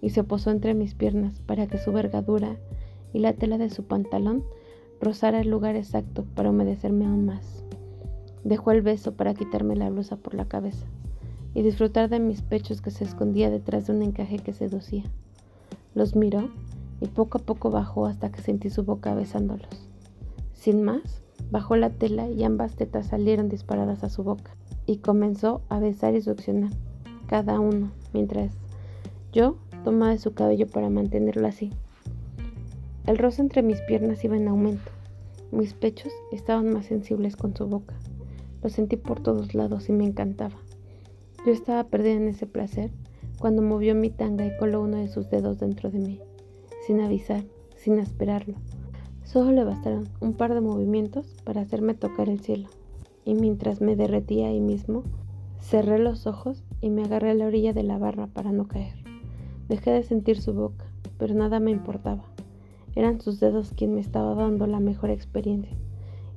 y 0.00 0.10
se 0.10 0.24
posó 0.24 0.50
entre 0.50 0.74
mis 0.74 0.94
piernas 0.94 1.40
para 1.40 1.66
que 1.66 1.78
su 1.78 1.92
vergadura 1.92 2.56
y 3.12 3.20
la 3.20 3.32
tela 3.32 3.58
de 3.58 3.70
su 3.70 3.84
pantalón 3.84 4.44
rozara 5.00 5.40
el 5.40 5.48
lugar 5.48 5.76
exacto 5.76 6.24
para 6.34 6.50
humedecerme 6.50 7.06
aún 7.06 7.26
más. 7.26 7.64
Dejó 8.44 8.72
el 8.72 8.82
beso 8.82 9.12
para 9.14 9.34
quitarme 9.34 9.76
la 9.76 9.90
blusa 9.90 10.16
por 10.16 10.34
la 10.34 10.46
cabeza 10.46 10.86
y 11.54 11.62
disfrutar 11.62 12.08
de 12.08 12.20
mis 12.20 12.42
pechos 12.42 12.80
que 12.80 12.90
se 12.90 13.04
escondía 13.04 13.50
detrás 13.50 13.86
de 13.86 13.92
un 13.94 14.02
encaje 14.02 14.38
que 14.38 14.52
seducía. 14.52 15.04
Los 15.94 16.14
miró 16.14 16.50
y 17.00 17.06
poco 17.06 17.38
a 17.38 17.42
poco 17.42 17.70
bajó 17.70 18.06
hasta 18.06 18.30
que 18.30 18.42
sentí 18.42 18.70
su 18.70 18.84
boca 18.84 19.14
besándolos. 19.14 19.68
Sin 20.54 20.82
más, 20.82 21.22
bajó 21.50 21.76
la 21.76 21.90
tela 21.90 22.28
y 22.28 22.42
ambas 22.44 22.74
tetas 22.74 23.06
salieron 23.06 23.48
disparadas 23.48 24.04
a 24.04 24.08
su 24.08 24.22
boca 24.24 24.56
y 24.86 24.98
comenzó 24.98 25.62
a 25.68 25.78
besar 25.78 26.14
y 26.14 26.22
succionar 26.22 26.70
cada 27.26 27.60
uno 27.60 27.90
mientras 28.12 28.52
yo 29.32 29.56
tomaba 29.84 30.16
su 30.18 30.32
cabello 30.32 30.66
para 30.66 30.90
mantenerlo 30.90 31.46
así. 31.46 31.70
El 33.06 33.18
roce 33.18 33.42
entre 33.42 33.62
mis 33.62 33.80
piernas 33.82 34.24
iba 34.24 34.36
en 34.36 34.48
aumento. 34.48 34.90
Mis 35.50 35.72
pechos 35.72 36.12
estaban 36.32 36.72
más 36.72 36.86
sensibles 36.86 37.36
con 37.36 37.56
su 37.56 37.66
boca. 37.66 37.94
Lo 38.62 38.68
sentí 38.68 38.96
por 38.96 39.20
todos 39.20 39.54
lados 39.54 39.88
y 39.88 39.92
me 39.92 40.04
encantaba. 40.04 40.56
Yo 41.46 41.52
estaba 41.52 41.84
perdida 41.84 42.14
en 42.14 42.28
ese 42.28 42.46
placer 42.46 42.90
cuando 43.38 43.62
movió 43.62 43.94
mi 43.94 44.10
tanga 44.10 44.44
y 44.44 44.56
coló 44.58 44.82
uno 44.82 44.98
de 44.98 45.08
sus 45.08 45.30
dedos 45.30 45.58
dentro 45.58 45.90
de 45.90 46.00
mí, 46.00 46.20
sin 46.88 47.02
avisar, 47.02 47.44
sin 47.76 47.98
esperarlo. 47.98 48.54
Solo 49.22 49.52
le 49.52 49.62
bastaron 49.62 50.08
un 50.22 50.32
par 50.32 50.54
de 50.54 50.62
movimientos 50.62 51.36
para 51.44 51.60
hacerme 51.60 51.92
tocar 51.92 52.30
el 52.30 52.40
cielo. 52.40 52.70
Y 53.26 53.34
mientras 53.34 53.82
me 53.82 53.94
derretía 53.94 54.48
ahí 54.48 54.62
mismo, 54.62 55.02
cerré 55.60 55.98
los 55.98 56.26
ojos 56.26 56.64
y 56.80 56.88
me 56.88 57.02
agarré 57.02 57.32
a 57.32 57.34
la 57.34 57.44
orilla 57.44 57.74
de 57.74 57.82
la 57.82 57.98
barra 57.98 58.28
para 58.28 58.52
no 58.52 58.68
caer. 58.68 58.94
Dejé 59.68 59.90
de 59.90 60.02
sentir 60.02 60.40
su 60.40 60.54
boca, 60.54 60.86
pero 61.18 61.34
nada 61.34 61.60
me 61.60 61.72
importaba. 61.72 62.24
Eran 62.96 63.20
sus 63.20 63.38
dedos 63.38 63.74
quien 63.76 63.94
me 63.94 64.00
estaba 64.00 64.34
dando 64.34 64.66
la 64.66 64.80
mejor 64.80 65.10
experiencia. 65.10 65.76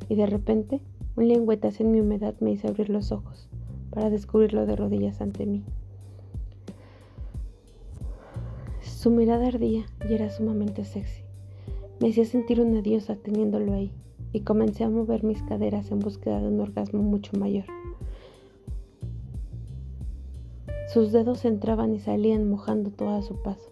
Y 0.10 0.16
de 0.16 0.26
repente, 0.26 0.82
un 1.16 1.30
lengüetazo 1.30 1.84
en 1.84 1.92
mi 1.92 2.02
humedad 2.02 2.36
me 2.42 2.52
hizo 2.52 2.68
abrir 2.68 2.90
los 2.90 3.14
ojos 3.14 3.48
para 3.90 4.10
descubrirlo 4.10 4.66
de 4.66 4.76
rodillas 4.76 5.22
ante 5.22 5.46
mí. 5.46 5.64
Su 9.02 9.10
mirada 9.10 9.48
ardía 9.48 9.88
y 10.08 10.14
era 10.14 10.30
sumamente 10.30 10.86
sexy. 10.86 11.24
Me 12.00 12.10
hacía 12.10 12.24
sentir 12.24 12.62
una 12.62 12.84
diosa 12.84 13.16
teniéndolo 13.16 13.74
ahí 13.74 13.92
y 14.32 14.42
comencé 14.42 14.84
a 14.84 14.92
mover 14.92 15.24
mis 15.24 15.42
caderas 15.42 15.90
en 15.90 15.98
búsqueda 15.98 16.40
de 16.40 16.50
un 16.50 16.60
orgasmo 16.60 17.02
mucho 17.02 17.36
mayor. 17.36 17.66
Sus 20.94 21.12
dedos 21.12 21.46
entraban 21.46 21.96
y 21.96 22.00
salían 22.00 22.48
mojando 22.48 22.92
todo 22.92 23.10
a 23.10 23.24
su 23.24 23.42
paso. 23.42 23.72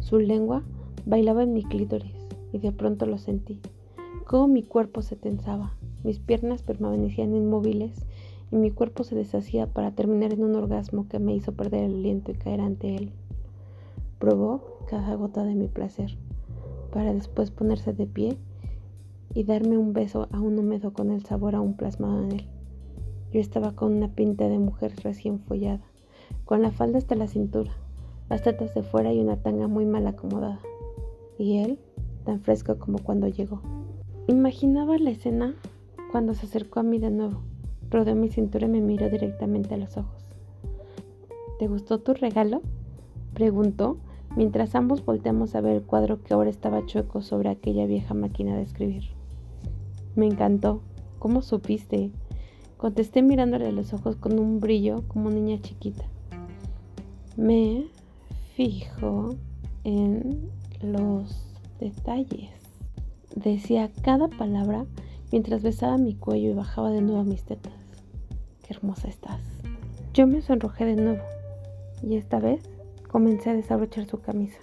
Su 0.00 0.18
lengua 0.18 0.62
bailaba 1.04 1.42
en 1.42 1.52
mi 1.52 1.62
clítoris 1.64 2.16
y 2.54 2.58
de 2.58 2.72
pronto 2.72 3.04
lo 3.04 3.18
sentí. 3.18 3.60
Cómo 4.26 4.48
mi 4.48 4.62
cuerpo 4.62 5.02
se 5.02 5.14
tensaba, 5.14 5.74
mis 6.04 6.20
piernas 6.20 6.62
permanecían 6.62 7.34
inmóviles 7.34 8.06
y 8.50 8.56
mi 8.56 8.70
cuerpo 8.70 9.04
se 9.04 9.14
deshacía 9.14 9.66
para 9.66 9.90
terminar 9.90 10.32
en 10.32 10.42
un 10.42 10.54
orgasmo 10.54 11.06
que 11.06 11.18
me 11.18 11.34
hizo 11.34 11.52
perder 11.52 11.84
el 11.84 11.96
aliento 11.96 12.30
y 12.30 12.36
caer 12.36 12.62
ante 12.62 12.96
él. 12.96 13.12
Probó 14.18 14.78
cada 14.88 15.14
gota 15.14 15.44
de 15.44 15.54
mi 15.54 15.68
placer, 15.68 16.16
para 16.92 17.12
después 17.12 17.50
ponerse 17.50 17.92
de 17.92 18.06
pie 18.06 18.38
y 19.34 19.44
darme 19.44 19.78
un 19.78 19.92
beso 19.92 20.28
aún 20.32 20.58
húmedo 20.58 20.92
con 20.92 21.10
el 21.10 21.24
sabor 21.24 21.54
aún 21.54 21.76
plasmado 21.76 22.22
en 22.22 22.32
él. 22.32 22.48
Yo 23.32 23.40
estaba 23.40 23.72
con 23.72 23.94
una 23.94 24.14
pinta 24.14 24.48
de 24.48 24.58
mujer 24.58 24.92
recién 25.02 25.40
follada 25.40 25.82
con 26.44 26.62
la 26.62 26.70
falda 26.70 26.98
hasta 26.98 27.14
la 27.14 27.26
cintura, 27.26 27.72
las 28.28 28.42
tetas 28.42 28.74
de 28.74 28.82
fuera 28.82 29.12
y 29.12 29.20
una 29.20 29.36
tanga 29.36 29.66
muy 29.66 29.86
mal 29.86 30.06
acomodada. 30.06 30.60
Y 31.38 31.58
él, 31.58 31.78
tan 32.24 32.40
fresco 32.40 32.78
como 32.78 32.98
cuando 32.98 33.28
llegó. 33.28 33.60
Imaginaba 34.28 34.98
la 34.98 35.10
escena 35.10 35.54
cuando 36.10 36.34
se 36.34 36.46
acercó 36.46 36.80
a 36.80 36.84
mí 36.84 36.98
de 36.98 37.10
nuevo, 37.10 37.42
rodeó 37.90 38.14
mi 38.14 38.28
cintura 38.28 38.66
y 38.66 38.70
me 38.70 38.80
miró 38.80 39.08
directamente 39.10 39.74
a 39.74 39.78
los 39.78 39.96
ojos. 39.96 40.24
¿Te 41.58 41.66
gustó 41.66 42.00
tu 42.00 42.14
regalo? 42.14 42.62
Preguntó 43.34 43.98
mientras 44.36 44.74
ambos 44.74 45.04
volteamos 45.04 45.54
a 45.54 45.60
ver 45.60 45.76
el 45.76 45.82
cuadro 45.82 46.22
que 46.22 46.32
ahora 46.32 46.50
estaba 46.50 46.86
chueco 46.86 47.22
sobre 47.22 47.50
aquella 47.50 47.86
vieja 47.86 48.14
máquina 48.14 48.56
de 48.56 48.62
escribir. 48.62 49.04
Me 50.14 50.26
encantó. 50.26 50.80
¿Cómo 51.18 51.42
supiste? 51.42 52.10
Contesté 52.76 53.22
mirándole 53.22 53.66
a 53.66 53.72
los 53.72 53.92
ojos 53.92 54.16
con 54.16 54.38
un 54.38 54.60
brillo 54.60 55.04
como 55.08 55.30
niña 55.30 55.60
chiquita. 55.60 56.04
Me 57.36 57.86
fijo 58.54 59.34
en 59.84 60.50
los 60.82 61.34
detalles. 61.80 62.50
Decía 63.34 63.90
cada 64.02 64.28
palabra 64.28 64.86
mientras 65.32 65.62
besaba 65.62 65.98
mi 65.98 66.14
cuello 66.14 66.50
y 66.50 66.54
bajaba 66.54 66.90
de 66.90 67.00
nuevo 67.00 67.24
mis 67.24 67.42
tetas. 67.44 67.72
Qué 68.62 68.74
hermosa 68.74 69.08
estás. 69.08 69.40
Yo 70.12 70.26
me 70.26 70.42
sonrojé 70.42 70.84
de 70.84 70.96
nuevo 70.96 71.22
y 72.02 72.16
esta 72.16 72.38
vez 72.38 72.62
comencé 73.14 73.50
a 73.50 73.54
desabrochar 73.54 74.06
su 74.06 74.20
camisa. 74.20 74.58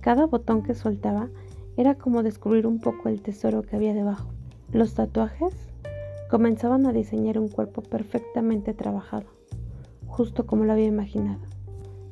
Cada 0.00 0.24
botón 0.24 0.62
que 0.62 0.72
soltaba 0.72 1.30
era 1.76 1.96
como 1.96 2.22
descubrir 2.22 2.64
un 2.64 2.78
poco 2.78 3.08
el 3.08 3.22
tesoro 3.22 3.62
que 3.62 3.74
había 3.74 3.92
debajo. 3.92 4.28
Los 4.70 4.94
tatuajes 4.94 5.52
comenzaban 6.30 6.86
a 6.86 6.92
diseñar 6.92 7.40
un 7.40 7.48
cuerpo 7.48 7.82
perfectamente 7.82 8.72
trabajado 8.72 9.26
justo 10.06 10.46
como 10.46 10.64
lo 10.64 10.74
había 10.74 10.86
imaginado, 10.86 11.40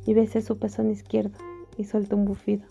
y 0.05 0.13
besé 0.13 0.43
su 0.43 0.59
pezón 0.59 0.91
izquierdo 0.91 1.39
y 1.77 1.85
soltó 1.85 2.17
un 2.17 2.25
bufido. 2.25 2.65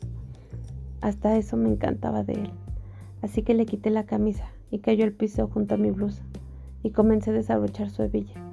Hasta 0.99 1.37
eso 1.37 1.55
me 1.55 1.69
encantaba 1.69 2.25
de 2.25 2.33
él, 2.33 2.51
así 3.21 3.43
que 3.43 3.53
le 3.53 3.65
quité 3.65 3.91
la 3.91 4.05
camisa 4.05 4.51
y 4.69 4.79
cayó 4.79 5.05
al 5.05 5.13
piso 5.13 5.47
junto 5.47 5.75
a 5.75 5.77
mi 5.77 5.91
blusa, 5.91 6.21
y 6.83 6.89
comencé 6.89 7.29
a 7.29 7.33
desabrochar 7.33 7.89
su 7.89 8.03
hebilla, 8.03 8.50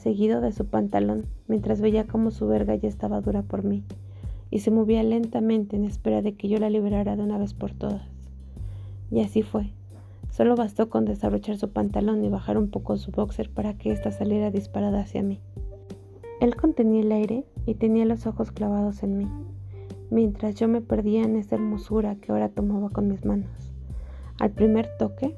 seguido 0.00 0.40
de 0.40 0.52
su 0.52 0.66
pantalón, 0.66 1.26
mientras 1.46 1.80
veía 1.80 2.06
cómo 2.06 2.30
su 2.30 2.46
verga 2.46 2.74
ya 2.74 2.88
estaba 2.88 3.20
dura 3.20 3.42
por 3.42 3.64
mí, 3.64 3.84
y 4.50 4.60
se 4.60 4.70
movía 4.70 5.02
lentamente 5.02 5.76
en 5.76 5.84
espera 5.84 6.22
de 6.22 6.34
que 6.34 6.48
yo 6.48 6.58
la 6.58 6.70
liberara 6.70 7.16
de 7.16 7.22
una 7.22 7.38
vez 7.38 7.54
por 7.54 7.72
todas. 7.72 8.02
Y 9.10 9.20
así 9.20 9.42
fue. 9.42 9.70
Solo 10.30 10.56
bastó 10.56 10.88
con 10.88 11.04
desabrochar 11.04 11.56
su 11.56 11.70
pantalón 11.70 12.24
y 12.24 12.28
bajar 12.28 12.56
un 12.56 12.68
poco 12.68 12.96
su 12.96 13.10
boxer 13.10 13.50
para 13.50 13.74
que 13.74 13.92
ésta 13.92 14.10
saliera 14.10 14.50
disparada 14.50 15.00
hacia 15.00 15.22
mí. 15.22 15.40
Él 16.40 16.56
contenía 16.56 17.02
el 17.02 17.12
aire 17.12 17.44
y 17.66 17.74
tenía 17.74 18.04
los 18.04 18.26
ojos 18.26 18.50
clavados 18.52 19.02
en 19.02 19.18
mí, 19.18 19.28
mientras 20.10 20.54
yo 20.54 20.68
me 20.68 20.80
perdía 20.80 21.22
en 21.22 21.36
esa 21.36 21.56
hermosura 21.56 22.16
que 22.16 22.32
ahora 22.32 22.48
tomaba 22.48 22.90
con 22.90 23.08
mis 23.08 23.24
manos. 23.24 23.50
Al 24.38 24.50
primer 24.50 24.88
toque, 24.98 25.36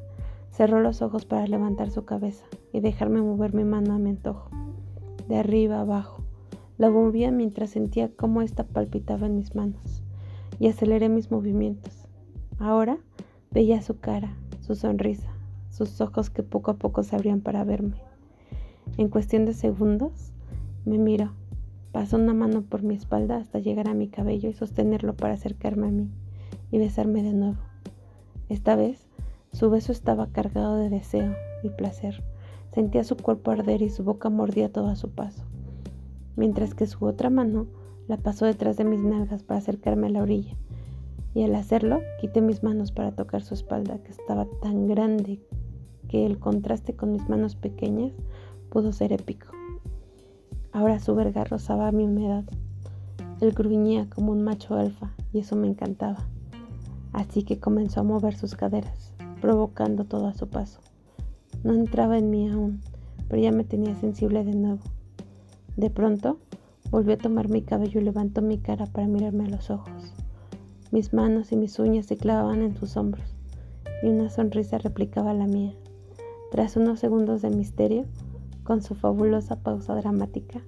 cerró 0.52 0.80
los 0.80 1.02
ojos 1.02 1.24
para 1.24 1.46
levantar 1.46 1.90
su 1.90 2.04
cabeza 2.04 2.44
y 2.72 2.80
dejarme 2.80 3.22
mover 3.22 3.54
mi 3.54 3.64
mano 3.64 3.94
a 3.94 3.98
mi 3.98 4.10
antojo, 4.10 4.50
de 5.28 5.38
arriba 5.38 5.78
a 5.78 5.80
abajo. 5.80 6.22
La 6.78 6.90
movía 6.90 7.32
mientras 7.32 7.70
sentía 7.70 8.14
cómo 8.14 8.42
ésta 8.42 8.64
palpitaba 8.64 9.26
en 9.26 9.36
mis 9.36 9.54
manos 9.54 10.02
y 10.60 10.68
aceleré 10.68 11.08
mis 11.08 11.30
movimientos. 11.30 12.06
Ahora 12.58 12.98
veía 13.50 13.80
su 13.82 13.98
cara, 13.98 14.36
su 14.60 14.74
sonrisa, 14.74 15.32
sus 15.70 16.00
ojos 16.00 16.28
que 16.28 16.42
poco 16.42 16.70
a 16.70 16.76
poco 16.76 17.02
se 17.02 17.16
abrían 17.16 17.40
para 17.40 17.64
verme. 17.64 18.02
En 18.98 19.08
cuestión 19.08 19.46
de 19.46 19.54
segundos, 19.54 20.32
me 20.84 20.98
miró. 20.98 21.32
Pasó 21.92 22.16
una 22.16 22.34
mano 22.34 22.62
por 22.62 22.82
mi 22.82 22.94
espalda 22.94 23.36
hasta 23.36 23.58
llegar 23.58 23.88
a 23.88 23.94
mi 23.94 24.08
cabello 24.08 24.50
y 24.50 24.54
sostenerlo 24.54 25.14
para 25.14 25.34
acercarme 25.34 25.88
a 25.88 25.90
mí 25.90 26.10
y 26.70 26.78
besarme 26.78 27.22
de 27.22 27.32
nuevo. 27.32 27.58
Esta 28.48 28.76
vez, 28.76 29.06
su 29.62 29.70
beso 29.70 29.92
estaba 29.92 30.26
cargado 30.26 30.74
de 30.74 30.90
deseo 30.90 31.36
y 31.62 31.68
placer. 31.68 32.24
Sentía 32.74 33.04
su 33.04 33.16
cuerpo 33.16 33.52
arder 33.52 33.80
y 33.80 33.90
su 33.90 34.02
boca 34.02 34.28
mordía 34.28 34.72
todo 34.72 34.88
a 34.88 34.96
su 34.96 35.10
paso, 35.10 35.44
mientras 36.34 36.74
que 36.74 36.88
su 36.88 37.04
otra 37.04 37.30
mano 37.30 37.68
la 38.08 38.16
pasó 38.16 38.44
detrás 38.44 38.76
de 38.76 38.82
mis 38.82 38.98
nalgas 38.98 39.44
para 39.44 39.58
acercarme 39.58 40.08
a 40.08 40.10
la 40.10 40.22
orilla. 40.22 40.56
Y 41.32 41.44
al 41.44 41.54
hacerlo, 41.54 42.00
quité 42.20 42.40
mis 42.40 42.64
manos 42.64 42.90
para 42.90 43.12
tocar 43.12 43.44
su 43.44 43.54
espalda, 43.54 43.98
que 43.98 44.10
estaba 44.10 44.46
tan 44.60 44.88
grande 44.88 45.40
que 46.08 46.26
el 46.26 46.40
contraste 46.40 46.96
con 46.96 47.12
mis 47.12 47.28
manos 47.28 47.54
pequeñas 47.54 48.10
pudo 48.68 48.92
ser 48.92 49.12
épico. 49.12 49.46
Ahora 50.72 50.98
su 50.98 51.14
verga 51.14 51.44
rozaba 51.44 51.92
mi 51.92 52.02
humedad. 52.02 52.42
Él 53.40 53.52
gruñía 53.52 54.10
como 54.10 54.32
un 54.32 54.42
macho 54.42 54.74
alfa 54.74 55.14
y 55.32 55.38
eso 55.38 55.54
me 55.54 55.68
encantaba. 55.68 56.26
Así 57.12 57.44
que 57.44 57.60
comenzó 57.60 58.00
a 58.00 58.04
mover 58.04 58.34
sus 58.34 58.56
caderas, 58.56 59.11
provocando 59.42 60.04
todo 60.04 60.28
a 60.28 60.34
su 60.34 60.48
paso. 60.48 60.78
No 61.64 61.74
entraba 61.74 62.16
en 62.16 62.30
mí 62.30 62.48
aún, 62.48 62.80
pero 63.28 63.42
ya 63.42 63.50
me 63.50 63.64
tenía 63.64 63.96
sensible 63.96 64.44
de 64.44 64.54
nuevo. 64.54 64.80
De 65.76 65.90
pronto, 65.90 66.38
volvió 66.92 67.14
a 67.14 67.18
tomar 67.18 67.48
mi 67.48 67.62
cabello 67.62 68.00
y 68.00 68.04
levantó 68.04 68.40
mi 68.40 68.58
cara 68.58 68.86
para 68.86 69.08
mirarme 69.08 69.46
a 69.46 69.48
los 69.48 69.68
ojos. 69.68 70.14
Mis 70.92 71.12
manos 71.12 71.50
y 71.50 71.56
mis 71.56 71.78
uñas 71.80 72.06
se 72.06 72.16
clavaban 72.16 72.62
en 72.62 72.76
sus 72.76 72.96
hombros 72.96 73.34
y 74.02 74.08
una 74.08 74.30
sonrisa 74.30 74.78
replicaba 74.78 75.34
la 75.34 75.48
mía. 75.48 75.74
Tras 76.52 76.76
unos 76.76 77.00
segundos 77.00 77.42
de 77.42 77.50
misterio, 77.50 78.04
con 78.62 78.80
su 78.80 78.94
fabulosa 78.94 79.56
pausa 79.56 79.96
dramática, 79.96 80.60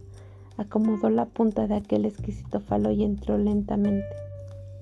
acomodó 0.57 1.11
la 1.11 1.27
punta 1.27 1.69
de 1.69 1.77
aquel 1.77 2.07
exquisito 2.07 2.59
falo 2.59 2.91
y 2.91 3.05
entró 3.05 3.39
lentamente. 3.39 4.17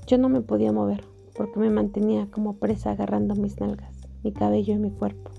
Yo 0.06 0.16
no 0.16 0.30
me 0.30 0.40
podía 0.40 0.72
mover 0.72 1.11
porque 1.34 1.58
me 1.58 1.70
mantenía 1.70 2.30
como 2.30 2.56
presa 2.56 2.92
agarrando 2.92 3.34
mis 3.34 3.60
nalgas, 3.60 4.08
mi 4.22 4.32
cabello 4.32 4.74
y 4.74 4.78
mi 4.78 4.90
cuerpo 4.90 5.30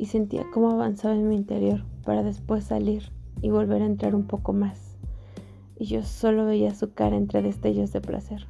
y 0.00 0.06
sentía 0.06 0.46
cómo 0.50 0.70
avanzaba 0.70 1.14
en 1.14 1.28
mi 1.28 1.36
interior 1.36 1.84
para 2.06 2.22
después 2.22 2.64
salir 2.64 3.12
y 3.42 3.50
volver 3.50 3.82
a 3.82 3.86
entrar 3.86 4.14
un 4.14 4.24
poco 4.24 4.54
más. 4.54 4.96
Y 5.78 5.84
yo 5.84 6.02
solo 6.04 6.46
veía 6.46 6.74
su 6.74 6.94
cara 6.94 7.18
entre 7.18 7.42
destellos 7.42 7.92
de 7.92 8.00
placer. 8.00 8.46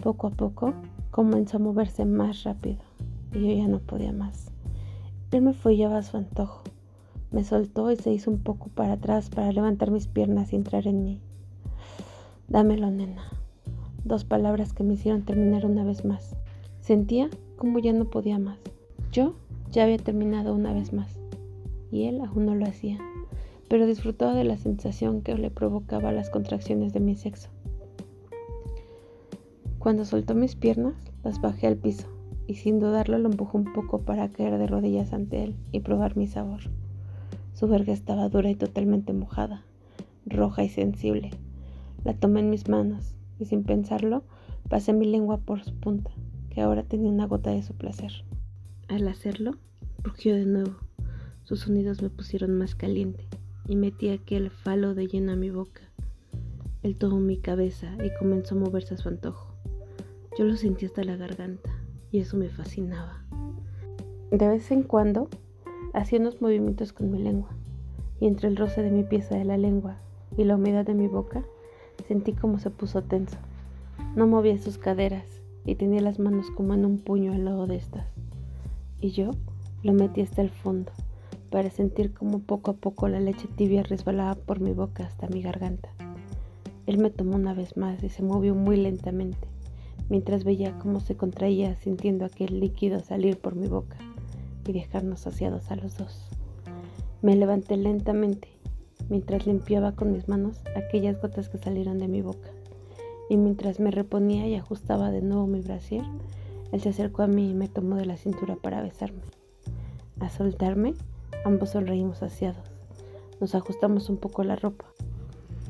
Poco 0.00 0.28
a 0.28 0.30
poco 0.30 0.72
comenzó 1.10 1.56
a 1.56 1.60
moverse 1.60 2.04
más 2.04 2.44
rápido 2.44 2.78
y 3.32 3.40
yo 3.40 3.52
ya 3.60 3.66
no 3.66 3.80
podía 3.80 4.12
más. 4.12 4.52
Él 5.32 5.42
me 5.42 5.52
follaba 5.52 5.98
a 5.98 6.02
su 6.04 6.16
antojo. 6.16 6.62
Me 7.32 7.42
soltó 7.42 7.90
y 7.90 7.96
se 7.96 8.12
hizo 8.12 8.30
un 8.30 8.38
poco 8.38 8.68
para 8.68 8.92
atrás 8.92 9.30
para 9.30 9.50
levantar 9.50 9.90
mis 9.90 10.06
piernas 10.06 10.52
y 10.52 10.56
entrar 10.56 10.86
en 10.86 11.02
mí. 11.02 11.20
Dámelo, 12.46 12.88
nena. 12.88 13.24
Dos 14.04 14.24
palabras 14.24 14.72
que 14.72 14.82
me 14.82 14.94
hicieron 14.94 15.22
terminar 15.22 15.64
una 15.64 15.84
vez 15.84 16.04
más. 16.04 16.34
Sentía 16.80 17.30
como 17.56 17.78
ya 17.78 17.92
no 17.92 18.06
podía 18.06 18.40
más. 18.40 18.58
Yo 19.12 19.34
ya 19.70 19.84
había 19.84 19.98
terminado 19.98 20.54
una 20.54 20.72
vez 20.72 20.92
más, 20.92 21.20
y 21.92 22.06
él 22.06 22.20
aún 22.20 22.46
no 22.46 22.56
lo 22.56 22.66
hacía, 22.66 22.98
pero 23.68 23.86
disfrutaba 23.86 24.34
de 24.34 24.42
la 24.42 24.56
sensación 24.56 25.22
que 25.22 25.36
le 25.36 25.50
provocaba 25.50 26.10
las 26.10 26.30
contracciones 26.30 26.92
de 26.92 26.98
mi 26.98 27.14
sexo. 27.14 27.48
Cuando 29.78 30.04
soltó 30.04 30.34
mis 30.34 30.56
piernas, 30.56 30.94
las 31.22 31.40
bajé 31.40 31.68
al 31.68 31.76
piso, 31.76 32.08
y 32.48 32.56
sin 32.56 32.80
dudarlo 32.80 33.18
lo 33.18 33.30
empujó 33.30 33.56
un 33.56 33.72
poco 33.72 34.00
para 34.00 34.28
caer 34.30 34.58
de 34.58 34.66
rodillas 34.66 35.12
ante 35.12 35.44
él 35.44 35.54
y 35.70 35.80
probar 35.80 36.16
mi 36.16 36.26
sabor. 36.26 36.62
Su 37.54 37.68
verga 37.68 37.92
estaba 37.92 38.28
dura 38.28 38.50
y 38.50 38.56
totalmente 38.56 39.12
mojada, 39.12 39.64
roja 40.26 40.64
y 40.64 40.68
sensible. 40.68 41.30
La 42.02 42.14
tomé 42.14 42.40
en 42.40 42.50
mis 42.50 42.68
manos 42.68 43.14
y 43.42 43.44
sin 43.44 43.64
pensarlo 43.64 44.22
pasé 44.68 44.92
mi 44.92 45.06
lengua 45.06 45.38
por 45.38 45.62
su 45.62 45.74
punta, 45.74 46.10
que 46.48 46.60
ahora 46.60 46.84
tenía 46.84 47.10
una 47.10 47.26
gota 47.26 47.50
de 47.50 47.62
su 47.62 47.74
placer. 47.74 48.12
Al 48.88 49.06
hacerlo, 49.08 49.52
rugió 50.02 50.34
de 50.34 50.46
nuevo. 50.46 50.76
Sus 51.42 51.60
sonidos 51.60 52.02
me 52.02 52.08
pusieron 52.08 52.56
más 52.56 52.74
caliente 52.74 53.26
y 53.66 53.76
metí 53.76 54.08
aquel 54.08 54.50
falo 54.50 54.94
de 54.94 55.08
lleno 55.08 55.32
a 55.32 55.36
mi 55.36 55.50
boca. 55.50 55.82
Él 56.82 56.96
tomó 56.96 57.20
mi 57.20 57.36
cabeza 57.36 57.96
y 58.04 58.14
comenzó 58.18 58.54
a 58.54 58.58
moverse 58.58 58.94
a 58.94 58.96
su 58.96 59.08
antojo. 59.08 59.54
Yo 60.38 60.44
lo 60.44 60.56
sentí 60.56 60.86
hasta 60.86 61.04
la 61.04 61.16
garganta 61.16 61.70
y 62.10 62.20
eso 62.20 62.36
me 62.36 62.48
fascinaba. 62.48 63.24
De 64.30 64.48
vez 64.48 64.70
en 64.70 64.82
cuando 64.82 65.28
hacía 65.94 66.20
unos 66.20 66.40
movimientos 66.40 66.92
con 66.92 67.10
mi 67.10 67.18
lengua 67.18 67.50
y 68.20 68.26
entre 68.26 68.48
el 68.48 68.56
roce 68.56 68.82
de 68.82 68.90
mi 68.90 69.02
pieza 69.04 69.36
de 69.36 69.44
la 69.44 69.58
lengua 69.58 69.98
y 70.36 70.44
la 70.44 70.56
humedad 70.56 70.86
de 70.86 70.94
mi 70.94 71.08
boca 71.08 71.44
sentí 72.02 72.32
como 72.32 72.58
se 72.58 72.70
puso 72.70 73.02
tenso. 73.02 73.36
No 74.16 74.26
movía 74.26 74.58
sus 74.58 74.78
caderas 74.78 75.26
y 75.64 75.76
tenía 75.76 76.00
las 76.00 76.18
manos 76.18 76.50
como 76.50 76.74
en 76.74 76.84
un 76.84 76.98
puño 76.98 77.32
al 77.32 77.44
lado 77.44 77.66
de 77.66 77.76
estas 77.76 78.06
y 79.02 79.10
yo 79.10 79.32
lo 79.82 79.92
metí 79.92 80.22
hasta 80.22 80.40
el 80.40 80.48
fondo 80.48 80.92
para 81.50 81.68
sentir 81.68 82.14
como 82.14 82.38
poco 82.38 82.70
a 82.70 82.74
poco 82.74 83.08
la 83.08 83.20
leche 83.20 83.48
tibia 83.56 83.82
resbalaba 83.82 84.36
por 84.36 84.60
mi 84.60 84.72
boca 84.72 85.04
hasta 85.04 85.28
mi 85.28 85.42
garganta. 85.42 85.90
Él 86.86 86.96
me 86.96 87.10
tomó 87.10 87.36
una 87.36 87.52
vez 87.52 87.76
más 87.76 88.02
y 88.02 88.08
se 88.08 88.22
movió 88.22 88.54
muy 88.54 88.76
lentamente, 88.76 89.48
mientras 90.08 90.44
veía 90.44 90.78
cómo 90.78 91.00
se 91.00 91.16
contraía 91.16 91.76
sintiendo 91.76 92.24
aquel 92.24 92.58
líquido 92.58 93.00
salir 93.00 93.36
por 93.36 93.54
mi 93.54 93.66
boca 93.66 93.98
y 94.66 94.72
dejarnos 94.72 95.20
saciados 95.20 95.70
a 95.70 95.76
los 95.76 95.98
dos. 95.98 96.26
Me 97.20 97.36
levanté 97.36 97.76
lentamente 97.76 98.48
mientras 99.08 99.46
limpiaba 99.46 99.92
con 99.92 100.12
mis 100.12 100.28
manos 100.28 100.60
aquellas 100.76 101.20
gotas 101.20 101.48
que 101.48 101.58
salieron 101.58 101.98
de 101.98 102.08
mi 102.08 102.22
boca, 102.22 102.50
y 103.28 103.36
mientras 103.36 103.80
me 103.80 103.90
reponía 103.90 104.46
y 104.46 104.54
ajustaba 104.54 105.10
de 105.10 105.22
nuevo 105.22 105.46
mi 105.46 105.60
brasier, 105.60 106.04
él 106.72 106.80
se 106.80 106.88
acercó 106.88 107.22
a 107.22 107.26
mí 107.26 107.50
y 107.50 107.54
me 107.54 107.68
tomó 107.68 107.96
de 107.96 108.06
la 108.06 108.16
cintura 108.16 108.56
para 108.56 108.82
besarme. 108.82 109.22
A 110.20 110.30
soltarme, 110.30 110.94
ambos 111.44 111.70
sonreímos 111.70 112.18
saciados. 112.18 112.64
Nos 113.40 113.54
ajustamos 113.54 114.08
un 114.08 114.16
poco 114.16 114.44
la 114.44 114.56
ropa, 114.56 114.86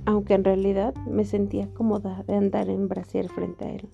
aunque 0.05 0.35
en 0.35 0.45
realidad 0.45 0.95
me 1.07 1.25
sentía 1.25 1.69
cómoda 1.75 2.23
de 2.27 2.35
andar 2.35 2.69
en 2.69 2.89
brasier 2.89 3.29
frente 3.29 3.65
a 3.65 3.71
él. 3.73 3.89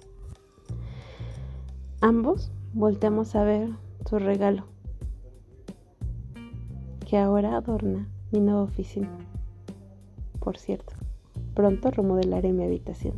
Ambos 2.00 2.50
volteamos 2.74 3.34
a 3.34 3.44
ver 3.44 3.70
su 4.08 4.18
regalo, 4.18 4.64
que 7.06 7.18
ahora 7.18 7.56
adorna 7.56 8.08
mi 8.30 8.40
nueva 8.40 8.62
oficina. 8.62 9.08
Por 10.40 10.58
cierto, 10.58 10.92
pronto 11.54 11.90
remodelaré 11.90 12.52
mi 12.52 12.64
habitación. 12.64 13.14